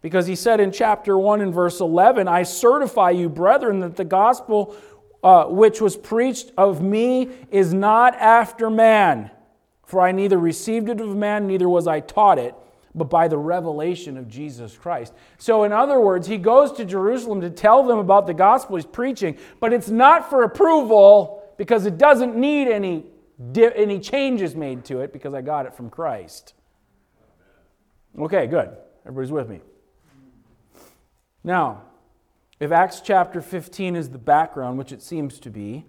[0.02, 4.04] Because he said in chapter 1 and verse 11, I certify you, brethren, that the
[4.04, 4.76] gospel
[5.24, 9.32] uh, which was preached of me is not after man.
[9.86, 12.54] For I neither received it of man, neither was I taught it,
[12.96, 15.14] but by the revelation of Jesus Christ.
[15.38, 18.86] So, in other words, he goes to Jerusalem to tell them about the gospel he's
[18.86, 23.06] preaching, but it's not for approval because it doesn't need any,
[23.56, 26.54] any changes made to it because I got it from Christ.
[28.18, 28.70] Okay, good.
[29.06, 29.60] Everybody's with me.
[31.44, 31.84] Now,
[32.60, 35.86] if Acts chapter 15 is the background, which it seems to be,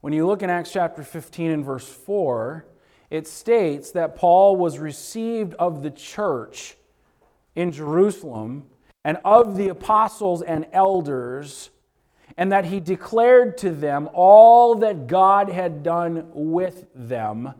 [0.00, 2.64] when you look in Acts chapter 15 and verse 4,
[3.10, 6.76] it states that Paul was received of the church
[7.56, 8.66] in Jerusalem
[9.04, 11.70] and of the apostles and elders,
[12.36, 17.52] and that he declared to them all that God had done with them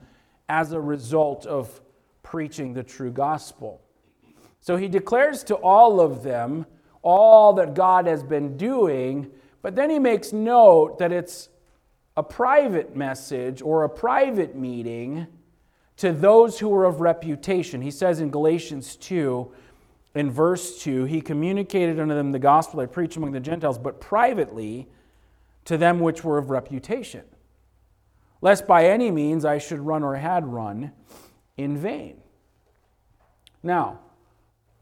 [0.49, 1.81] as a result of
[2.23, 3.81] preaching the true gospel.
[4.61, 6.67] So he declares to all of them
[7.03, 9.31] all that God has been doing,
[9.63, 11.49] but then he makes note that it's
[12.17, 15.27] a private message or a private meeting
[16.01, 17.83] to those who were of reputation.
[17.83, 19.53] He says in Galatians 2,
[20.15, 24.01] in verse 2, he communicated unto them the gospel I preach among the Gentiles, but
[24.01, 24.89] privately
[25.67, 27.25] to them which were of reputation,
[28.41, 30.93] lest by any means I should run or had run
[31.59, 32.23] in vain.
[33.63, 34.01] Now,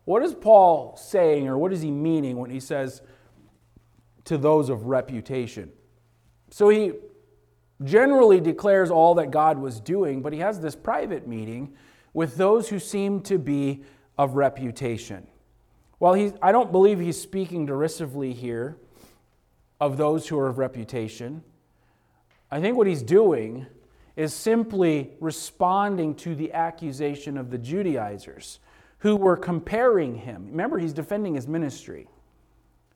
[0.04, 3.02] what is Paul saying, or what is he meaning when he says
[4.26, 5.72] to those of reputation?
[6.50, 6.92] So he
[7.85, 11.75] generally declares all that God was doing, but he has this private meeting
[12.12, 13.83] with those who seem to be
[14.17, 15.27] of reputation.
[16.01, 18.77] Well, he, I don't believe he's speaking derisively here
[19.81, 21.43] of those who are of reputation.
[22.51, 23.67] I think what he's doing
[24.17, 28.59] is simply responding to the accusation of the Judaizers
[28.99, 30.49] who were comparing him.
[30.51, 32.09] Remember, he's defending his ministry.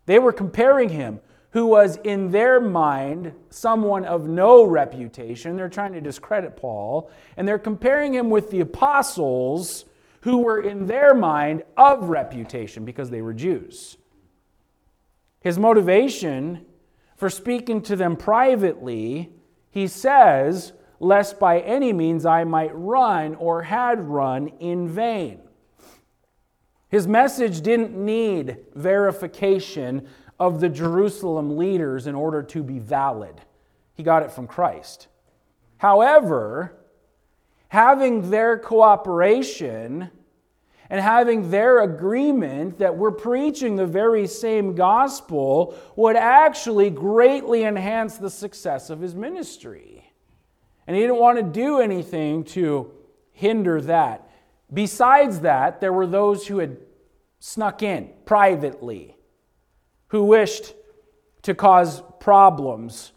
[0.07, 1.21] They were comparing him,
[1.53, 5.57] who was in their mind someone of no reputation.
[5.57, 9.85] They're trying to discredit Paul, and they're comparing him with the apostles,
[10.23, 13.97] who were in their mind of reputation because they were Jews.
[15.41, 16.65] His motivation
[17.17, 19.33] for speaking to them privately,
[19.71, 25.41] he says, lest by any means I might run or had run in vain.
[26.89, 30.07] His message didn't need verification
[30.43, 33.41] of the Jerusalem leaders in order to be valid.
[33.95, 35.07] He got it from Christ.
[35.77, 36.81] However,
[37.69, 40.11] having their cooperation
[40.91, 48.19] and having their agreement that we're preaching the very same gospel would actually greatly enhance
[48.19, 50.13] the success of his ministry.
[50.89, 52.91] And he didn't want to do anything to
[53.31, 54.29] hinder that.
[54.73, 56.79] Besides that, there were those who had
[57.39, 59.17] snuck in privately,
[60.13, 60.75] who wished
[61.41, 63.13] to cause problems.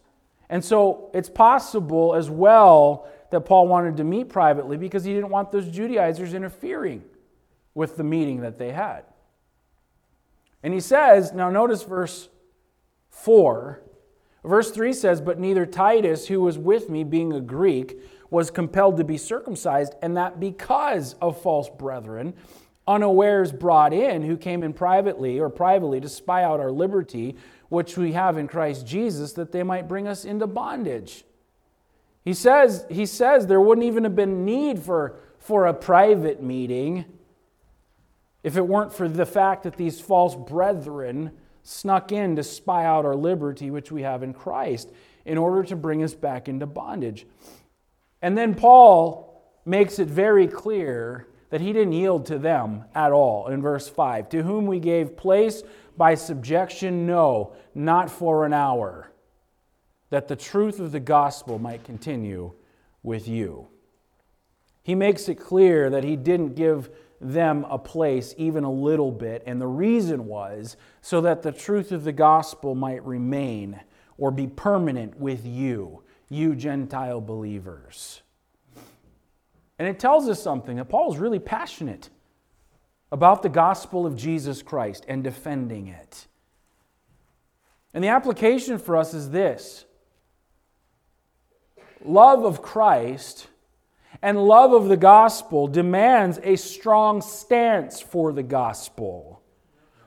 [0.49, 5.29] And so it's possible as well that Paul wanted to meet privately because he didn't
[5.29, 7.03] want those Judaizers interfering
[7.73, 9.03] with the meeting that they had.
[10.63, 12.29] And he says, now notice verse
[13.10, 13.81] 4.
[14.45, 18.95] Verse 3 says, But neither Titus, who was with me, being a Greek, was compelled
[18.97, 22.36] to be circumcised, and that because of false brethren,
[22.87, 27.36] unawares brought in, who came in privately or privately to spy out our liberty,
[27.69, 31.23] which we have in Christ Jesus, that they might bring us into bondage.
[32.23, 37.05] He says, he says there wouldn't even have been need for, for a private meeting
[38.43, 41.31] if it weren't for the fact that these false brethren
[41.63, 44.91] snuck in to spy out our liberty, which we have in Christ,
[45.25, 47.25] in order to bring us back into bondage.
[48.21, 53.47] And then Paul makes it very clear that he didn't yield to them at all
[53.47, 54.29] in verse 5.
[54.29, 55.63] To whom we gave place
[55.97, 59.11] by subjection, no, not for an hour,
[60.09, 62.53] that the truth of the gospel might continue
[63.03, 63.67] with you.
[64.83, 66.89] He makes it clear that he didn't give
[67.21, 71.91] them a place even a little bit, and the reason was so that the truth
[71.91, 73.79] of the gospel might remain
[74.17, 78.21] or be permanent with you, you Gentile believers.
[79.78, 82.09] And it tells us something that Paul is really passionate
[83.11, 86.28] about the gospel of Jesus Christ and defending it.
[87.93, 89.86] And the application for us is this
[92.03, 93.47] love of Christ
[94.21, 99.41] and love of the gospel demands a strong stance for the gospel.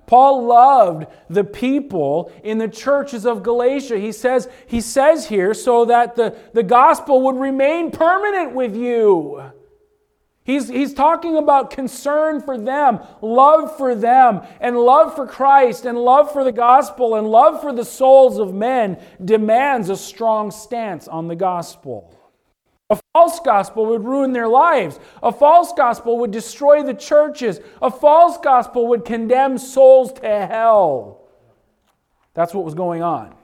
[0.06, 3.98] Paul loved the people in the churches of Galatia.
[3.98, 9.42] He says, he says here, so that the, the gospel would remain permanent with you.
[10.48, 15.98] He's, he's talking about concern for them, love for them, and love for Christ, and
[15.98, 21.06] love for the gospel, and love for the souls of men demands a strong stance
[21.06, 22.16] on the gospel.
[22.88, 24.98] A false gospel would ruin their lives.
[25.22, 27.60] A false gospel would destroy the churches.
[27.82, 31.28] A false gospel would condemn souls to hell.
[32.32, 33.34] That's what was going on.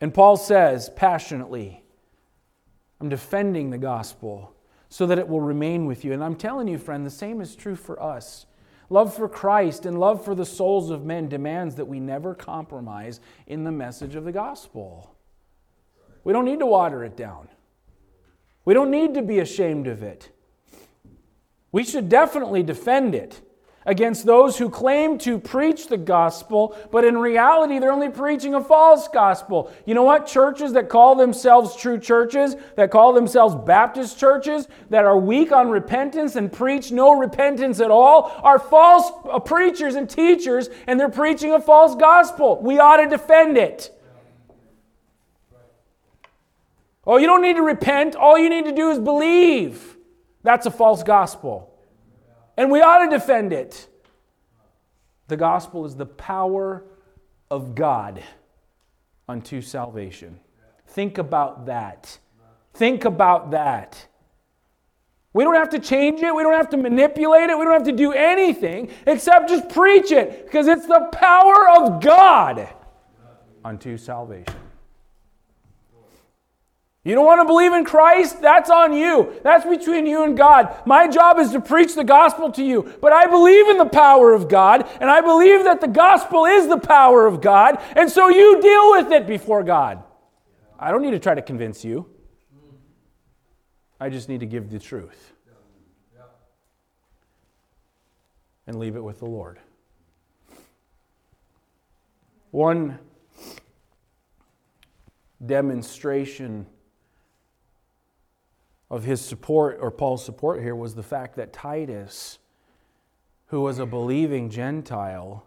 [0.00, 1.84] And Paul says passionately,
[3.00, 4.56] I'm defending the gospel
[4.88, 6.12] so that it will remain with you.
[6.12, 8.46] And I'm telling you, friend, the same is true for us.
[8.90, 13.20] Love for Christ and love for the souls of men demands that we never compromise
[13.46, 15.14] in the message of the gospel.
[16.24, 17.48] We don't need to water it down.
[18.64, 20.30] We don't need to be ashamed of it.
[21.70, 23.42] We should definitely defend it
[23.88, 28.62] against those who claim to preach the gospel, but in reality, they're only preaching a
[28.62, 29.72] false gospel.
[29.86, 30.26] You know what?
[30.26, 35.70] Churches that call themselves true churches, that call themselves Baptist churches, that are weak on
[35.70, 41.08] repentance and preach no repentance at all, are false uh, preachers and teachers, and they're
[41.08, 42.60] preaching a false gospel.
[42.60, 43.90] We ought to defend it.
[47.06, 48.16] Oh, you don't need to repent.
[48.16, 49.96] All you need to do is believe.
[50.42, 51.77] That's a false gospel.
[52.58, 53.88] And we ought to defend it.
[55.28, 56.82] The gospel is the power
[57.52, 58.20] of God
[59.28, 60.40] unto salvation.
[60.88, 62.18] Think about that.
[62.74, 64.08] Think about that.
[65.32, 66.34] We don't have to change it.
[66.34, 67.56] We don't have to manipulate it.
[67.56, 72.02] We don't have to do anything except just preach it because it's the power of
[72.02, 72.68] God
[73.64, 74.56] unto salvation.
[77.08, 78.42] You don't want to believe in Christ?
[78.42, 79.40] That's on you.
[79.42, 80.82] That's between you and God.
[80.84, 82.92] My job is to preach the gospel to you.
[83.00, 86.68] But I believe in the power of God, and I believe that the gospel is
[86.68, 90.02] the power of God, and so you deal with it before God.
[90.78, 92.10] I don't need to try to convince you.
[93.98, 95.32] I just need to give the truth
[98.66, 99.58] and leave it with the Lord.
[102.50, 102.98] One
[105.46, 106.66] demonstration
[108.90, 112.38] of his support, or Paul's support here, was the fact that Titus,
[113.46, 115.44] who was a believing Gentile,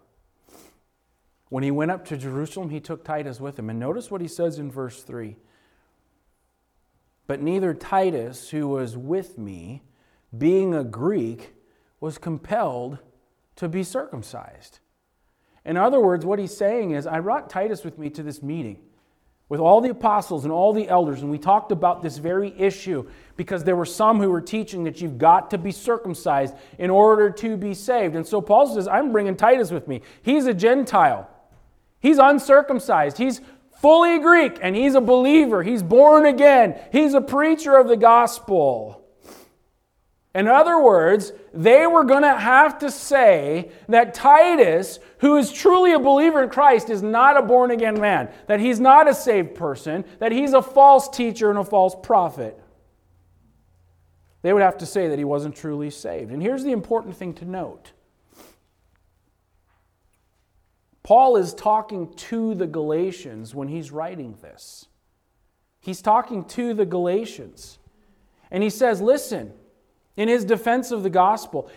[1.48, 3.68] when he went up to Jerusalem, he took Titus with him.
[3.68, 5.36] And notice what he says in verse 3
[7.26, 9.82] But neither Titus, who was with me,
[10.36, 11.54] being a Greek,
[12.00, 12.98] was compelled
[13.56, 14.78] to be circumcised.
[15.64, 18.80] In other words, what he's saying is, I brought Titus with me to this meeting
[19.52, 23.06] with all the apostles and all the elders, and we talked about this very issue
[23.36, 27.28] because there were some who were teaching that you've got to be circumcised in order
[27.28, 28.16] to be saved.
[28.16, 30.00] And so Paul says, I'm bringing Titus with me.
[30.22, 31.28] He's a Gentile,
[32.00, 33.42] he's uncircumcised, he's
[33.82, 35.62] fully Greek, and he's a believer.
[35.62, 39.01] He's born again, he's a preacher of the gospel.
[40.34, 45.92] In other words, they were going to have to say that Titus, who is truly
[45.92, 49.54] a believer in Christ, is not a born again man, that he's not a saved
[49.54, 52.58] person, that he's a false teacher and a false prophet.
[54.40, 56.32] They would have to say that he wasn't truly saved.
[56.32, 57.92] And here's the important thing to note
[61.02, 64.86] Paul is talking to the Galatians when he's writing this.
[65.80, 67.78] He's talking to the Galatians.
[68.50, 69.52] And he says, Listen,
[70.16, 71.70] in his defense of the gospel.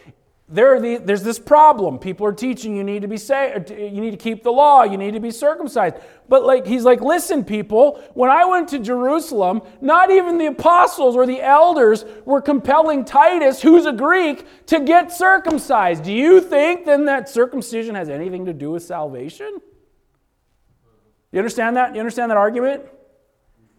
[0.48, 1.98] There the, there's this problem.
[1.98, 4.84] People are teaching you need to be say, uh, you need to keep the law,
[4.84, 5.96] you need to be circumcised.
[6.30, 11.16] But like he's like, listen, people, when I went to Jerusalem, not even the apostles
[11.16, 16.04] or the elders were compelling Titus, who's a Greek, to get circumcised.
[16.04, 19.60] Do you think then that circumcision has anything to do with salvation?
[21.32, 21.96] You understand that?
[21.96, 22.84] You understand that argument?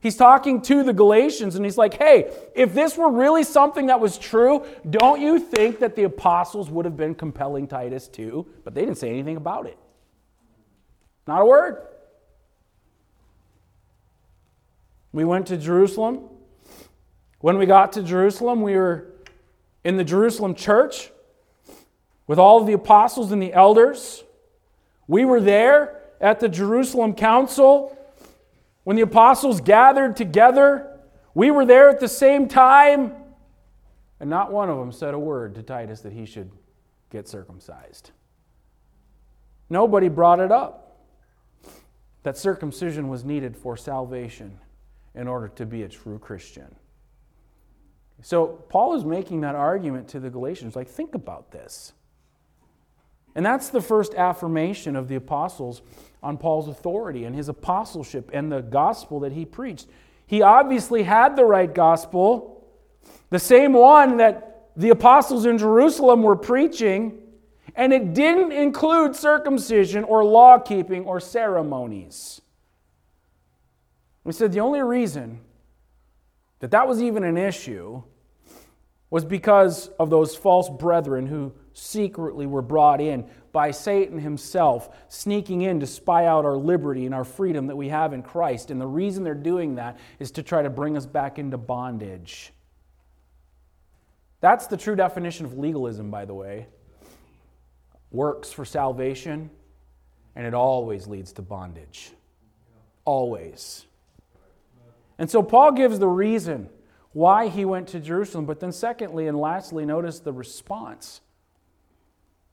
[0.01, 3.99] He's talking to the Galatians and he's like, hey, if this were really something that
[3.99, 8.47] was true, don't you think that the apostles would have been compelling Titus too?
[8.63, 9.79] But they didn't say anything about it.
[11.27, 11.83] Not a word.
[15.13, 16.29] We went to Jerusalem.
[17.41, 19.13] When we got to Jerusalem, we were
[19.83, 21.11] in the Jerusalem church
[22.27, 24.25] with all of the apostles and the elders.
[25.09, 27.96] We were there at the Jerusalem council
[28.87, 30.87] when the apostles gathered together.
[31.35, 33.15] We were there at the same time.
[34.21, 36.53] And not one of them said a word to Titus that he should
[37.11, 38.13] get circumcised.
[39.69, 41.01] Nobody brought it up
[42.23, 44.57] that circumcision was needed for salvation
[45.17, 46.73] in order to be a true Christian.
[48.23, 51.93] So Paul is making that argument to the Galatians like, think about this.
[53.35, 55.83] And that's the first affirmation of the apostles
[56.23, 59.89] on Paul's authority and his apostleship and the gospel that he preached.
[60.27, 62.67] He obviously had the right gospel,
[63.31, 67.19] the same one that the apostles in Jerusalem were preaching,
[67.75, 72.41] and it didn't include circumcision or law keeping or ceremonies.
[74.25, 75.41] We said the only reason
[76.59, 78.03] that that was even an issue
[79.11, 85.63] was because of those false brethren who secretly were brought in by Satan himself, sneaking
[85.63, 88.71] in to spy out our liberty and our freedom that we have in Christ.
[88.71, 92.53] And the reason they're doing that is to try to bring us back into bondage.
[94.41, 96.67] That's the true definition of legalism, by the way.
[98.11, 99.51] Works for salvation,
[100.35, 102.11] and it always leads to bondage.
[103.05, 103.87] Always.
[105.19, 106.69] And so Paul gives the reason
[107.17, 108.45] why he went to Jerusalem.
[108.45, 111.23] But then, secondly and lastly, notice the response.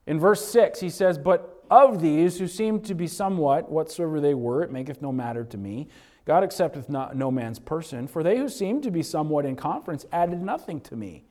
[0.08, 4.34] In verse 6, he says, But of these who seem to be somewhat, whatsoever they
[4.34, 5.90] were, it maketh no matter to me.
[6.24, 10.06] God accepteth not, no man's person, for they who seemed to be somewhat in conference
[10.14, 11.26] added nothing to me.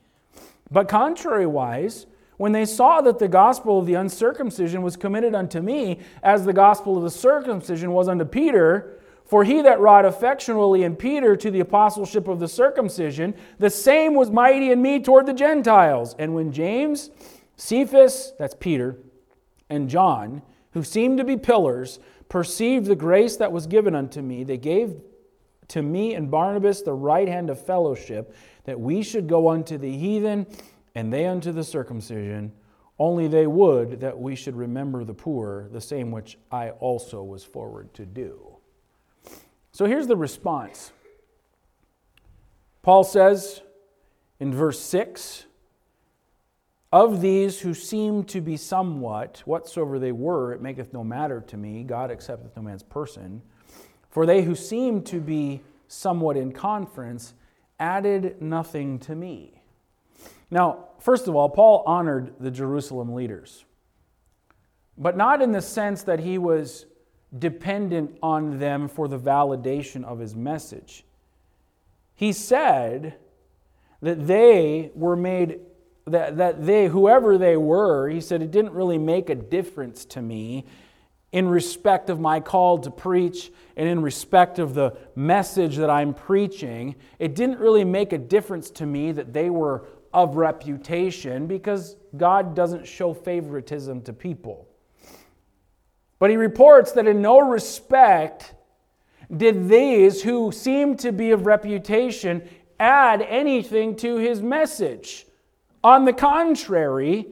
[0.69, 2.05] But contrariwise,
[2.37, 6.53] when they saw that the gospel of the uncircumcision was committed unto me, as the
[6.53, 11.49] gospel of the circumcision was unto Peter, for he that wrought effectually in Peter to
[11.49, 16.15] the apostleship of the circumcision, the same was mighty in me toward the Gentiles.
[16.19, 17.09] And when James,
[17.55, 18.97] Cephas, that's Peter,
[19.69, 21.99] and John, who seemed to be pillars,
[22.29, 25.01] perceived the grace that was given unto me, they gave
[25.69, 29.91] to me and Barnabas the right hand of fellowship, that we should go unto the
[29.91, 30.45] heathen,
[30.95, 32.51] and they unto the circumcision.
[32.99, 37.43] Only they would that we should remember the poor, the same which I also was
[37.43, 38.52] forward to do.
[39.73, 40.93] So here's the response
[42.83, 43.61] Paul says
[44.39, 45.45] in verse 6
[46.91, 51.57] Of these who seem to be somewhat, whatsoever they were, it maketh no matter to
[51.57, 51.83] me.
[51.83, 53.41] God accepteth no man's person.
[54.09, 57.33] For they who seem to be somewhat in conference
[57.79, 59.63] added nothing to me.
[60.51, 63.65] Now, first of all, Paul honored the Jerusalem leaders,
[64.99, 66.85] but not in the sense that he was
[67.37, 71.03] dependent on them for the validation of his message.
[72.15, 73.15] He said
[74.01, 75.59] that they were made,
[76.05, 80.21] that, that they, whoever they were, he said, it didn't really make a difference to
[80.21, 80.65] me
[81.31, 86.13] in respect of my call to preach and in respect of the message that I'm
[86.13, 86.95] preaching.
[87.17, 92.55] It didn't really make a difference to me that they were of reputation because God
[92.55, 94.67] doesn't show favoritism to people.
[96.19, 98.53] But he reports that in no respect
[99.35, 102.47] did these who seemed to be of reputation
[102.79, 105.25] add anything to his message.
[105.83, 107.27] On the contrary,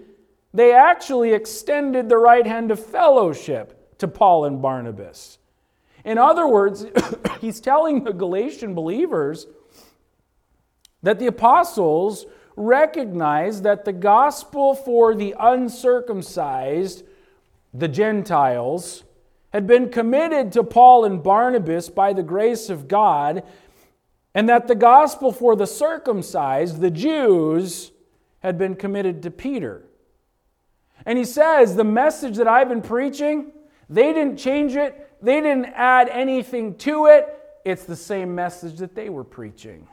[0.54, 5.38] they actually extended the right hand of fellowship to Paul and Barnabas.
[6.04, 6.86] In other words,
[7.42, 9.48] he's telling the Galatian believers
[11.04, 12.26] that the apostles
[12.56, 17.04] recognized that the gospel for the uncircumcised
[17.74, 19.04] the Gentiles,
[19.52, 23.44] had been committed to Paul and Barnabas by the grace of God,
[24.34, 27.92] and that the gospel for the circumcised, the Jews,
[28.40, 29.86] had been committed to Peter.
[31.06, 33.52] And he says, The message that I've been preaching,
[33.90, 37.38] they didn't change it, they didn't add anything to it.
[37.66, 39.88] It's the same message that they were preaching.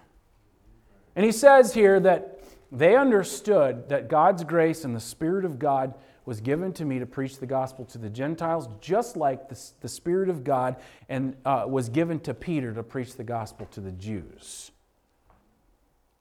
[1.16, 5.94] And he says here that they understood that God's grace and the Spirit of God
[6.28, 9.88] was given to me to preach the gospel to the Gentiles, just like the, the
[9.88, 10.76] Spirit of God
[11.08, 14.70] and uh, was given to Peter to preach the gospel to the Jews.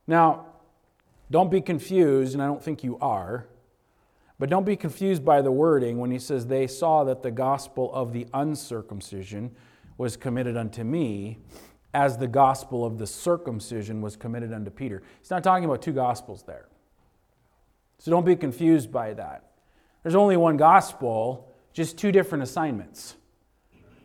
[0.08, 0.46] Now,
[1.30, 3.48] don't be confused, and I don't think you are,
[4.40, 7.94] but don't be confused by the wording when he says they saw that the gospel
[7.94, 9.54] of the uncircumcision
[9.98, 11.40] was committed unto me
[11.94, 15.04] as the gospel of the circumcision was committed unto Peter.
[15.20, 16.70] He's not talking about two gospels there.
[17.98, 19.44] So don't be confused by that.
[20.04, 23.16] There's only one gospel, just two different assignments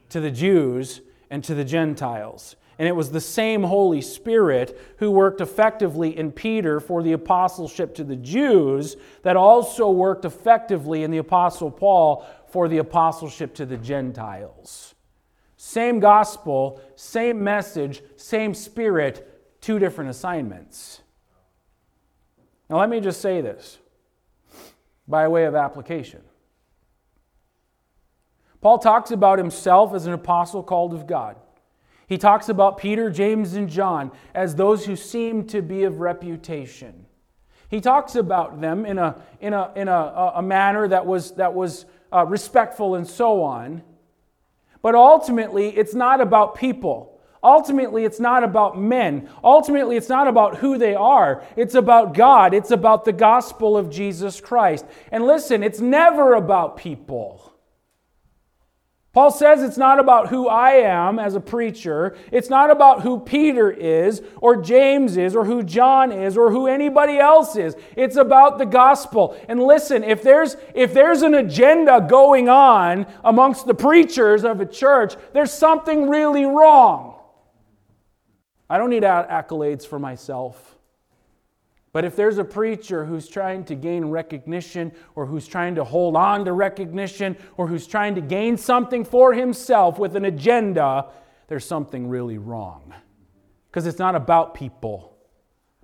[0.09, 2.57] to the Jews and to the Gentiles.
[2.79, 7.95] And it was the same Holy Spirit who worked effectively in Peter for the apostleship
[7.95, 13.67] to the Jews that also worked effectively in the Apostle Paul for the apostleship to
[13.67, 14.95] the Gentiles.
[15.57, 21.03] Same gospel, same message, same spirit, two different assignments.
[22.69, 23.79] Now, let me just say this
[25.07, 26.21] by way of application.
[28.61, 31.37] Paul talks about himself as an apostle called of God.
[32.07, 37.07] He talks about Peter, James, and John as those who seem to be of reputation.
[37.69, 41.55] He talks about them in a, in a, in a, a manner that was, that
[41.55, 43.83] was uh, respectful and so on.
[44.83, 47.12] But ultimately, it's not about people.
[47.45, 49.29] Ultimately, it's not about men.
[49.43, 51.43] Ultimately, it's not about who they are.
[51.57, 52.55] It's about God.
[52.55, 54.85] It's about the gospel of Jesus Christ.
[55.11, 57.53] And listen, it's never about people.
[59.13, 62.17] Paul says it's not about who I am as a preacher.
[62.31, 66.67] It's not about who Peter is, or James is, or who John is, or who
[66.67, 67.77] anybody else is.
[67.95, 69.37] It's about the gospel.
[69.49, 74.67] And listen, if there's, if there's an agenda going on amongst the preachers of a
[74.67, 77.12] church, there's something really wrong.
[78.73, 80.79] I don't need accolades for myself.
[81.93, 86.17] But if there's a preacher who's trying to gain recognition or who's trying to hold
[86.17, 91.11] on to recognition or who's trying to gain something for himself with an agenda,
[91.49, 92.95] there's something really wrong.
[93.71, 95.19] Because it's not about people.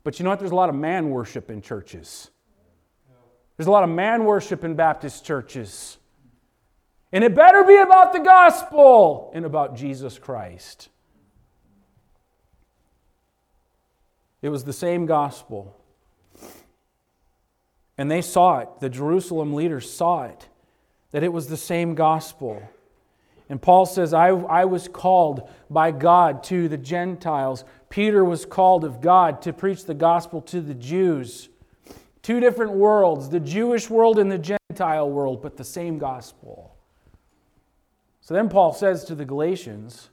[0.03, 0.39] But you know what?
[0.39, 2.31] There's a lot of man worship in churches.
[3.59, 5.99] There's a lot of man worship in Baptist churches.
[7.13, 10.89] And it better be about the gospel and about Jesus Christ.
[14.43, 15.75] It was the same gospel
[17.99, 18.69] and they saw it.
[18.79, 20.49] The Jerusalem leaders saw it,
[21.11, 22.63] that it was the same gospel.
[23.49, 27.65] And Paul says, I, I was called by God to the Gentiles.
[27.91, 31.49] Peter was called of God to preach the gospel to the Jews.
[32.23, 36.77] Two different worlds, the Jewish world and the Gentile world, but the same gospel.
[38.21, 40.11] So then Paul says to the Galatians,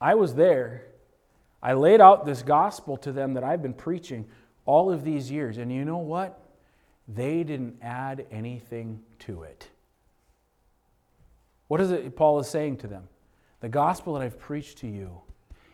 [0.00, 0.87] I was there.
[1.62, 4.26] I laid out this gospel to them that I've been preaching
[4.64, 5.58] all of these years.
[5.58, 6.40] And you know what?
[7.08, 9.68] They didn't add anything to it.
[11.68, 13.08] What is it Paul is saying to them?
[13.60, 15.20] The gospel that I've preached to you,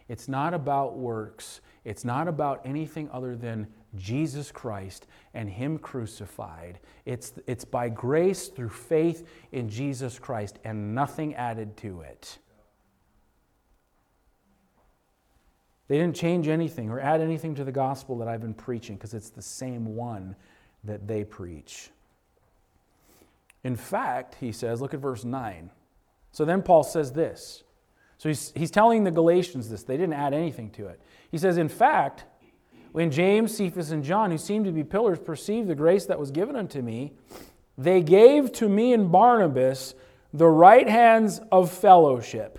[0.09, 1.61] it's not about works.
[1.85, 3.67] It's not about anything other than
[3.97, 6.81] Jesus Christ and Him crucified.
[7.05, 12.39] It's, it's by grace through faith in Jesus Christ and nothing added to it.
[15.89, 19.15] They didn't change anything or add anything to the gospel that I've been preaching because
[19.15, 20.35] it's the same one
[20.85, 21.91] that they preach.
[23.63, 25.71] In fact, he says, look at verse 9.
[26.33, 27.63] So then Paul says this.
[28.19, 29.83] So he's, he's telling the Galatians this.
[29.83, 31.01] They didn't add anything to it.
[31.31, 32.25] He says, In fact,
[32.93, 36.31] when James, Cephas, and John, who seemed to be pillars, perceived the grace that was
[36.31, 37.13] given unto me,
[37.77, 39.95] they gave to me and Barnabas
[40.33, 42.59] the right hands of fellowship,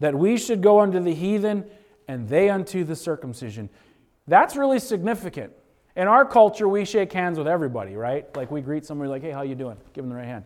[0.00, 1.64] that we should go unto the heathen
[2.12, 3.70] and they unto the circumcision.
[4.28, 5.52] That's really significant.
[5.96, 8.24] In our culture, we shake hands with everybody, right?
[8.36, 9.78] Like we greet somebody like, hey, how you doing?
[9.94, 10.44] Give them the right hand.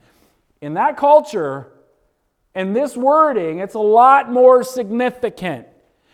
[0.60, 1.72] In that culture,
[2.54, 5.66] and this wording, it's a lot more significant.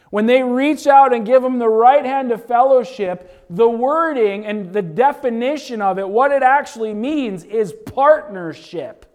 [0.08, 4.72] When they reach out and give them the right hand of fellowship, the wording and
[4.72, 9.06] the definition of it, what it actually means is partnership.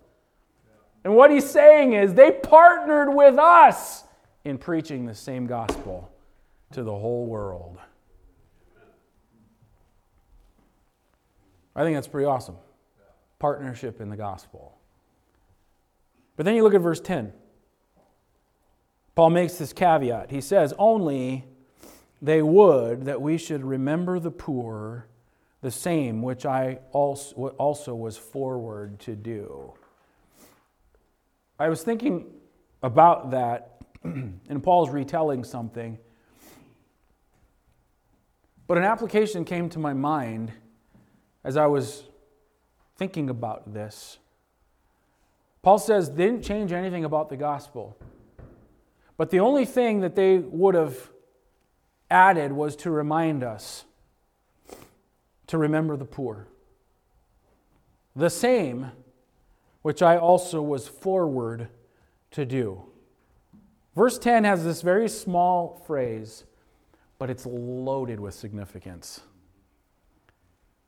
[1.04, 4.04] And what he's saying is they partnered with us
[4.46, 6.12] in preaching the same gospel
[6.72, 7.78] to the whole world.
[11.76, 12.56] I think that's pretty awesome.
[13.40, 14.78] Partnership in the gospel.
[16.36, 17.34] But then you look at verse 10.
[19.16, 20.32] Paul makes this caveat.
[20.32, 21.46] He says, Only
[22.22, 25.08] they would that we should remember the poor,
[25.62, 29.74] the same which I also was forward to do.
[31.60, 32.28] I was thinking
[32.84, 35.98] about that, and Paul's retelling something
[38.68, 40.52] but an application came to my mind
[41.44, 42.04] as I was
[42.98, 44.18] thinking about this.
[45.62, 47.98] Paul says they didn't change anything about the gospel.
[49.18, 51.10] But the only thing that they would have
[52.10, 53.86] added was to remind us
[55.48, 56.48] to remember the poor.
[58.16, 58.92] The same
[59.82, 61.70] which I also was forward
[62.32, 62.84] to do.
[63.96, 66.44] Verse 10 has this very small phrase
[67.20, 69.22] but it's loaded with significance.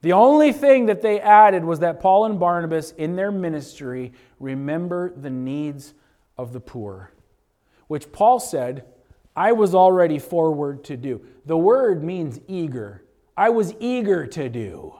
[0.02, 5.14] The only thing that they added was that Paul and Barnabas, in their ministry, remember
[5.14, 5.94] the needs
[6.38, 7.12] of the poor.
[7.90, 8.86] which Paul said,
[9.36, 11.26] I was already forward to do.
[11.46, 13.04] The word means eager.
[13.36, 14.94] I was eager to do.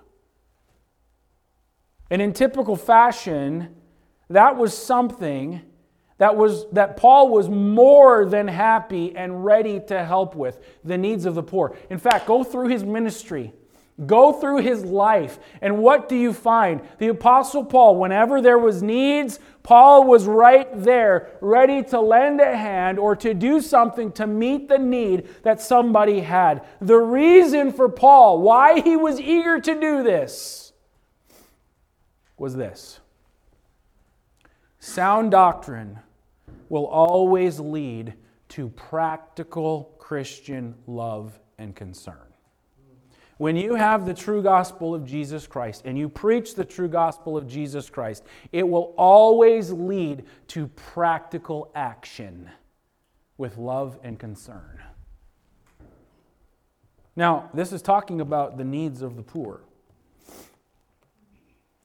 [2.10, 3.76] And in typical fashion,
[4.28, 5.62] that was something
[6.20, 11.26] that was that Paul was more than happy and ready to help with the needs
[11.26, 11.76] of the poor.
[11.90, 13.54] In fact, go through his ministry.
[14.06, 16.80] Go through his life, and what do you find?
[17.00, 22.56] The Apostle Paul, whenever there was needs, Paul was right there, ready to lend a
[22.56, 26.66] hand or to do something to meet the need that somebody had.
[26.80, 30.72] The reason for Paul, why he was eager to do this,
[32.38, 33.02] was this
[34.80, 36.00] sound doctrine
[36.70, 38.14] will always lead
[38.50, 42.16] to practical Christian love and concern.
[43.38, 47.38] When you have the true gospel of Jesus Christ and you preach the true gospel
[47.38, 52.50] of Jesus Christ, it will always lead to practical action
[53.38, 54.82] with love and concern.
[57.16, 59.62] Now, this is talking about the needs of the poor.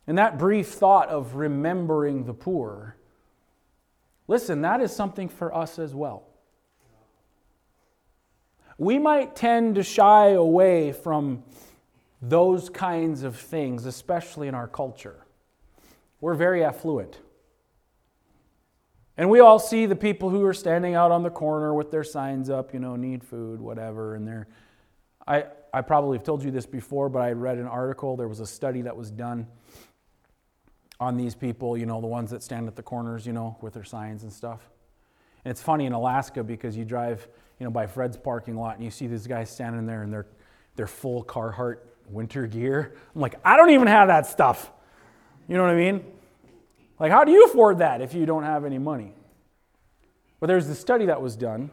[0.06, 2.96] And that brief thought of remembering the poor,
[4.26, 6.28] listen, that is something for us as well
[8.78, 11.42] we might tend to shy away from
[12.20, 15.26] those kinds of things, especially in our culture.
[16.20, 17.20] We're very affluent.
[19.16, 22.02] And we all see the people who are standing out on the corner with their
[22.02, 24.48] signs up, you know, need food, whatever, and they're
[25.26, 28.14] I, I probably have told you this before, but I read an article.
[28.14, 29.46] There was a study that was done
[31.00, 33.74] on these people, you know, the ones that stand at the corners, you know, with
[33.74, 34.70] their signs and stuff.
[35.44, 37.28] And it's funny in Alaska because you drive,
[37.58, 40.26] you know, by Fred's parking lot and you see these guys standing there in their,
[40.76, 41.78] their full Carhartt
[42.08, 42.96] winter gear.
[43.14, 44.70] I'm like, I don't even have that stuff.
[45.48, 46.04] You know what I mean?
[46.98, 49.12] Like, how do you afford that if you don't have any money?
[50.40, 51.70] But there's this study that was done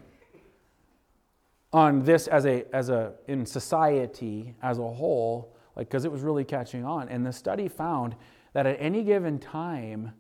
[1.74, 6.22] on this as a, as a in society as a whole, like because it was
[6.22, 7.08] really catching on.
[7.10, 8.16] And the study found
[8.54, 10.14] that at any given time,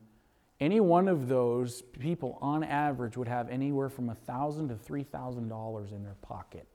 [0.59, 6.03] any one of those people, on average, would have anywhere from 1,000 to $3,000 in
[6.03, 6.67] their pocket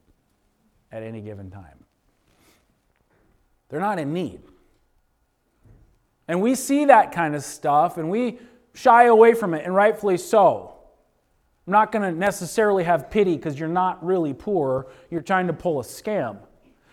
[0.91, 1.85] at any given time.
[3.69, 4.41] They're not in need.
[6.29, 8.39] And we see that kind of stuff and we
[8.75, 10.75] shy away from it, and rightfully so.
[11.67, 15.53] I'm not going to necessarily have pity because you're not really poor, you're trying to
[15.53, 16.39] pull a scam.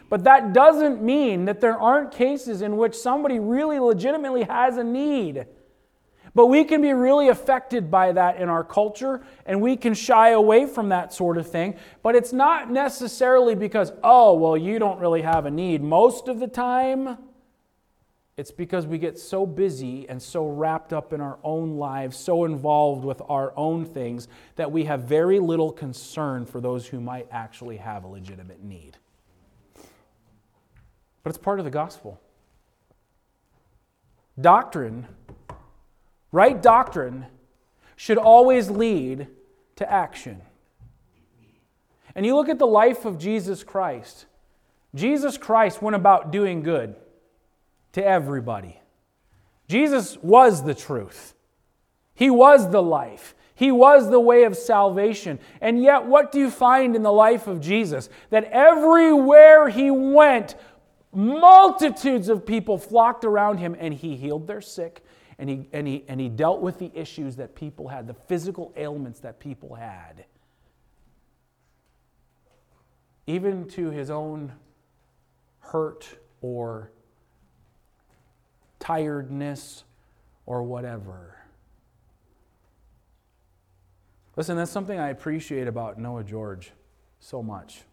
[0.10, 4.84] But that doesn't mean that there aren't cases in which somebody really legitimately has a
[4.84, 5.46] need
[6.36, 10.30] but we can be really affected by that in our culture, and we can shy
[10.30, 11.76] away from that sort of thing.
[12.02, 15.84] But it's not necessarily because, oh, well, you don't really have a need.
[15.84, 17.18] Most of the time,
[18.36, 22.46] it's because we get so busy and so wrapped up in our own lives, so
[22.46, 27.28] involved with our own things, that we have very little concern for those who might
[27.30, 28.98] actually have a legitimate need.
[31.24, 32.20] But it's part of the gospel.
[34.40, 35.08] Doctrine
[36.34, 37.28] Right doctrine
[37.96, 39.28] should always lead
[39.76, 40.42] to action.
[42.16, 44.26] And you look at the life of Jesus Christ.
[44.96, 46.96] Jesus Christ went about doing good
[47.94, 48.80] to everybody.
[49.68, 51.36] Jesus was the truth.
[52.16, 53.36] He was the life.
[53.54, 55.38] He was the way of salvation.
[55.62, 58.10] And yet, what do you find in the life of Jesus?
[58.32, 60.56] That everywhere he went,
[61.16, 65.04] multitudes of people flocked around him and he healed their sick
[65.40, 68.74] and he, and, he, and he dealt with the issues that people had, the physical
[68.78, 70.26] ailments that people had.
[73.26, 74.54] Even to his own
[75.60, 76.08] hurt
[76.42, 76.92] or
[78.80, 79.84] tiredness
[80.46, 81.38] or whatever.
[84.36, 86.72] Listen, that's something I appreciate about Noah George
[87.20, 87.84] so much.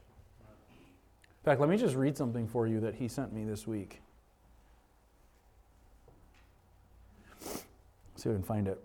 [1.41, 4.03] In fact, let me just read something for you that he sent me this week.
[8.20, 8.78] see if I can find it.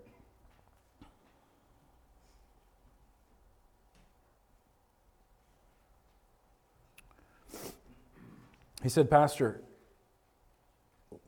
[8.82, 9.60] He said, Pastor,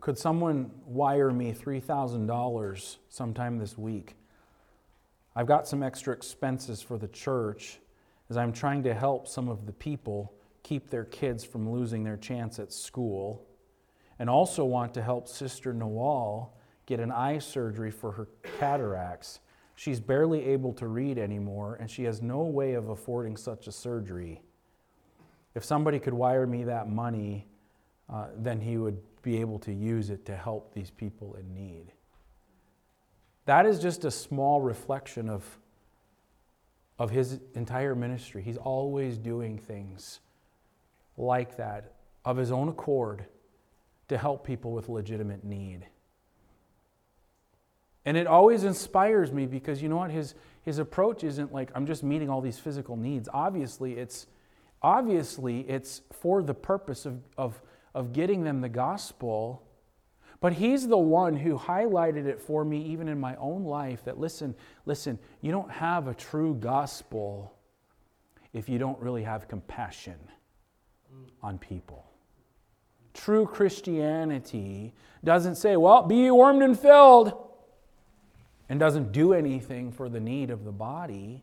[0.01, 4.14] could someone wire me $3,000 sometime this week?
[5.37, 7.79] I've got some extra expenses for the church
[8.31, 10.33] as I'm trying to help some of the people
[10.63, 13.47] keep their kids from losing their chance at school,
[14.19, 16.51] and also want to help Sister Nawal
[16.87, 18.29] get an eye surgery for her
[18.59, 19.41] cataracts.
[19.77, 23.73] She's barely able to read anymore, and she has no way of affording such a
[23.73, 24.43] surgery.
[25.55, 27.47] If somebody could wire me that money,
[28.09, 31.93] uh, then he would be able to use it to help these people in need.
[33.45, 35.45] That is just a small reflection of
[36.99, 38.43] of his entire ministry.
[38.43, 40.21] He's always doing things
[41.19, 41.93] like that
[42.25, 43.25] of his own accord
[44.09, 45.87] to help people with legitimate need.
[48.05, 50.11] And it always inspires me because you know what?
[50.11, 53.29] His, his approach isn't like, I'm just meeting all these physical needs.
[53.35, 54.27] Obviously, it's,
[54.81, 57.61] obviously, it's for the purpose of, of,
[57.95, 59.62] of getting them the gospel.
[60.41, 64.19] But he's the one who highlighted it for me, even in my own life, that
[64.19, 64.55] listen,
[64.87, 67.53] listen, you don't have a true gospel
[68.55, 70.16] if you don't really have compassion
[71.43, 72.05] on people.
[73.14, 74.93] True Christianity
[75.25, 77.33] doesn't say, well, be warmed and filled
[78.69, 81.43] and doesn't do anything for the need of the body.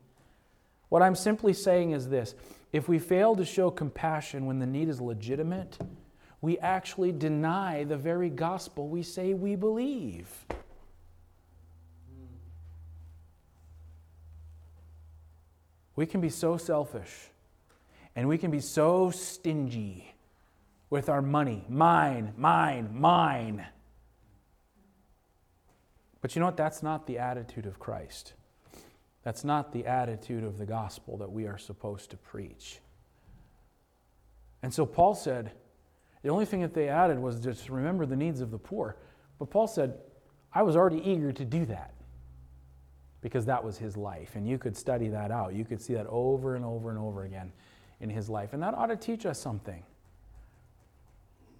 [0.89, 2.35] What I'm simply saying is this
[2.71, 5.77] if we fail to show compassion when the need is legitimate,
[6.41, 10.29] we actually deny the very gospel we say we believe.
[15.95, 17.29] We can be so selfish
[18.15, 20.15] and we can be so stingy
[20.89, 23.65] with our money mine, mine, mine
[26.25, 26.57] but you know what?
[26.57, 28.33] That's not the attitude of Christ.
[29.21, 32.79] That's not the attitude of the gospel that we are supposed to preach.
[34.63, 35.51] And so Paul said,
[36.23, 38.97] the only thing that they added was just remember the needs of the poor.
[39.37, 39.99] But Paul said,
[40.51, 41.93] I was already eager to do that
[43.21, 44.35] because that was his life.
[44.35, 45.53] And you could study that out.
[45.53, 47.53] You could see that over and over and over again
[47.99, 48.53] in his life.
[48.53, 49.83] And that ought to teach us something.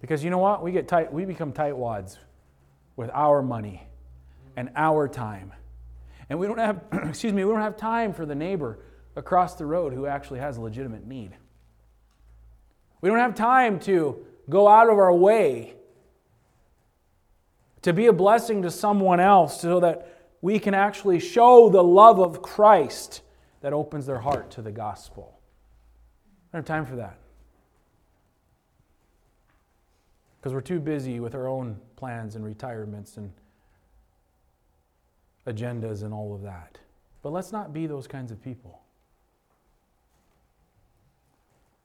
[0.00, 0.62] Because you know what?
[0.62, 2.18] We get tight, we become tightwads
[2.96, 3.86] with our money
[4.56, 5.52] and our time.
[6.28, 8.78] And we don't have, excuse me, we don't have time for the neighbor
[9.14, 11.32] across the road who actually has a legitimate need.
[13.00, 15.74] We don't have time to go out of our way
[17.82, 22.18] to be a blessing to someone else so that we can actually show the love
[22.18, 23.22] of Christ
[23.60, 25.35] that opens their heart to the gospel.
[26.56, 27.18] Don't have time for that.
[30.40, 33.30] Because we're too busy with our own plans and retirements and
[35.46, 36.78] agendas and all of that.
[37.22, 38.80] But let's not be those kinds of people.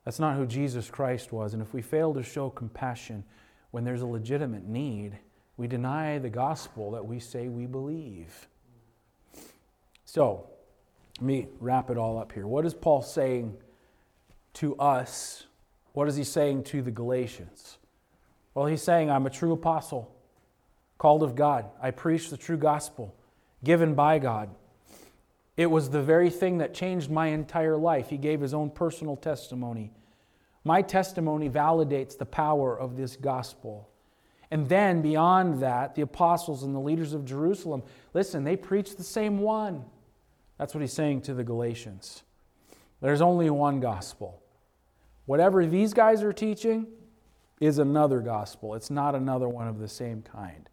[0.06, 1.54] That's not who Jesus Christ was.
[1.54, 3.26] And if we fail to show compassion
[3.72, 5.20] when there's a legitimate need,
[5.58, 8.48] we deny the gospel that we say we believe.
[10.06, 10.48] So,
[11.18, 12.48] let me wrap it all up here.
[12.48, 13.58] What is Paul saying
[14.56, 15.46] to us?
[15.94, 17.78] What is he saying to the Galatians?
[18.54, 20.14] Well, he's saying, I'm a true apostle,
[20.98, 21.66] called of God.
[21.82, 23.16] I preach the true gospel
[23.64, 24.50] given by God.
[25.58, 28.10] It was the very thing that changed my entire life.
[28.10, 29.92] He gave his own personal testimony.
[30.64, 33.90] My testimony validates the power of this gospel.
[34.50, 37.84] And then beyond that, the apostles and the leaders of Jerusalem,
[38.14, 39.86] listen, they preach the same one.
[40.58, 42.24] That's what he's saying to the Galatians.
[43.02, 44.41] There's only one gospel.
[45.26, 46.88] Whatever these guys are teaching
[47.60, 50.68] is another gospel, it's not another one of the same kind.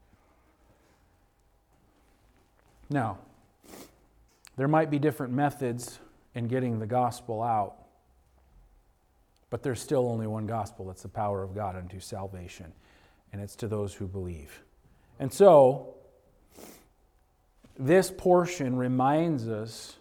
[2.91, 3.19] Now,
[4.57, 6.01] there might be different methods
[6.35, 7.77] in getting the gospel out,
[9.51, 12.73] but there's still only one gospel that's the power of God unto salvation,
[13.33, 14.63] and it's to those who believe.
[15.21, 15.95] And so,
[17.79, 19.98] this portion reminds us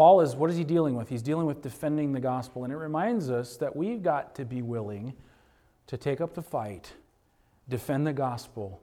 [0.00, 1.10] Paul is, what is he dealing with?
[1.10, 4.62] He's dealing with defending the gospel, and it reminds us that we've got to be
[4.62, 5.12] willing
[5.88, 6.94] to take up the fight,
[7.68, 8.80] defend the gospel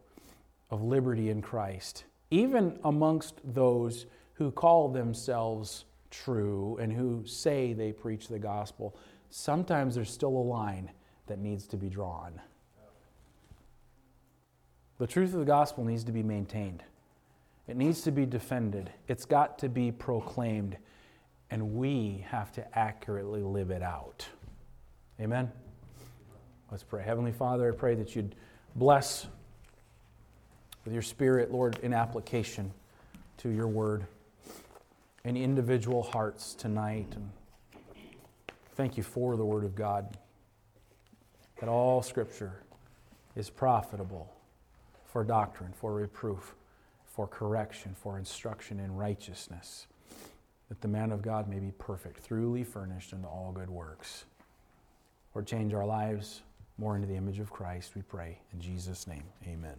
[0.69, 7.91] of liberty in Christ even amongst those who call themselves true and who say they
[7.91, 8.95] preach the gospel,
[9.31, 10.91] sometimes there's still a line
[11.27, 12.39] that needs to be drawn.
[14.99, 16.83] The truth of the gospel needs to be maintained,
[17.67, 20.77] it needs to be defended, it's got to be proclaimed,
[21.49, 24.27] and we have to accurately live it out.
[25.19, 25.51] Amen?
[26.69, 27.03] Let's pray.
[27.03, 28.35] Heavenly Father, I pray that you'd
[28.75, 29.27] bless
[30.83, 32.71] with your Spirit, Lord, in application
[33.37, 34.05] to your word
[35.23, 37.07] in individual hearts tonight.
[37.15, 37.29] And
[38.75, 40.17] thank you for the word of God,
[41.59, 42.61] that all Scripture
[43.35, 44.33] is profitable
[45.05, 46.55] for doctrine, for reproof,
[47.05, 49.87] for correction, for instruction in righteousness,
[50.69, 54.25] that the man of God may be perfect, truly furnished unto all good works.
[55.33, 56.41] Or change our lives
[56.77, 58.39] more into the image of Christ, we pray.
[58.53, 59.77] In Jesus' name, amen.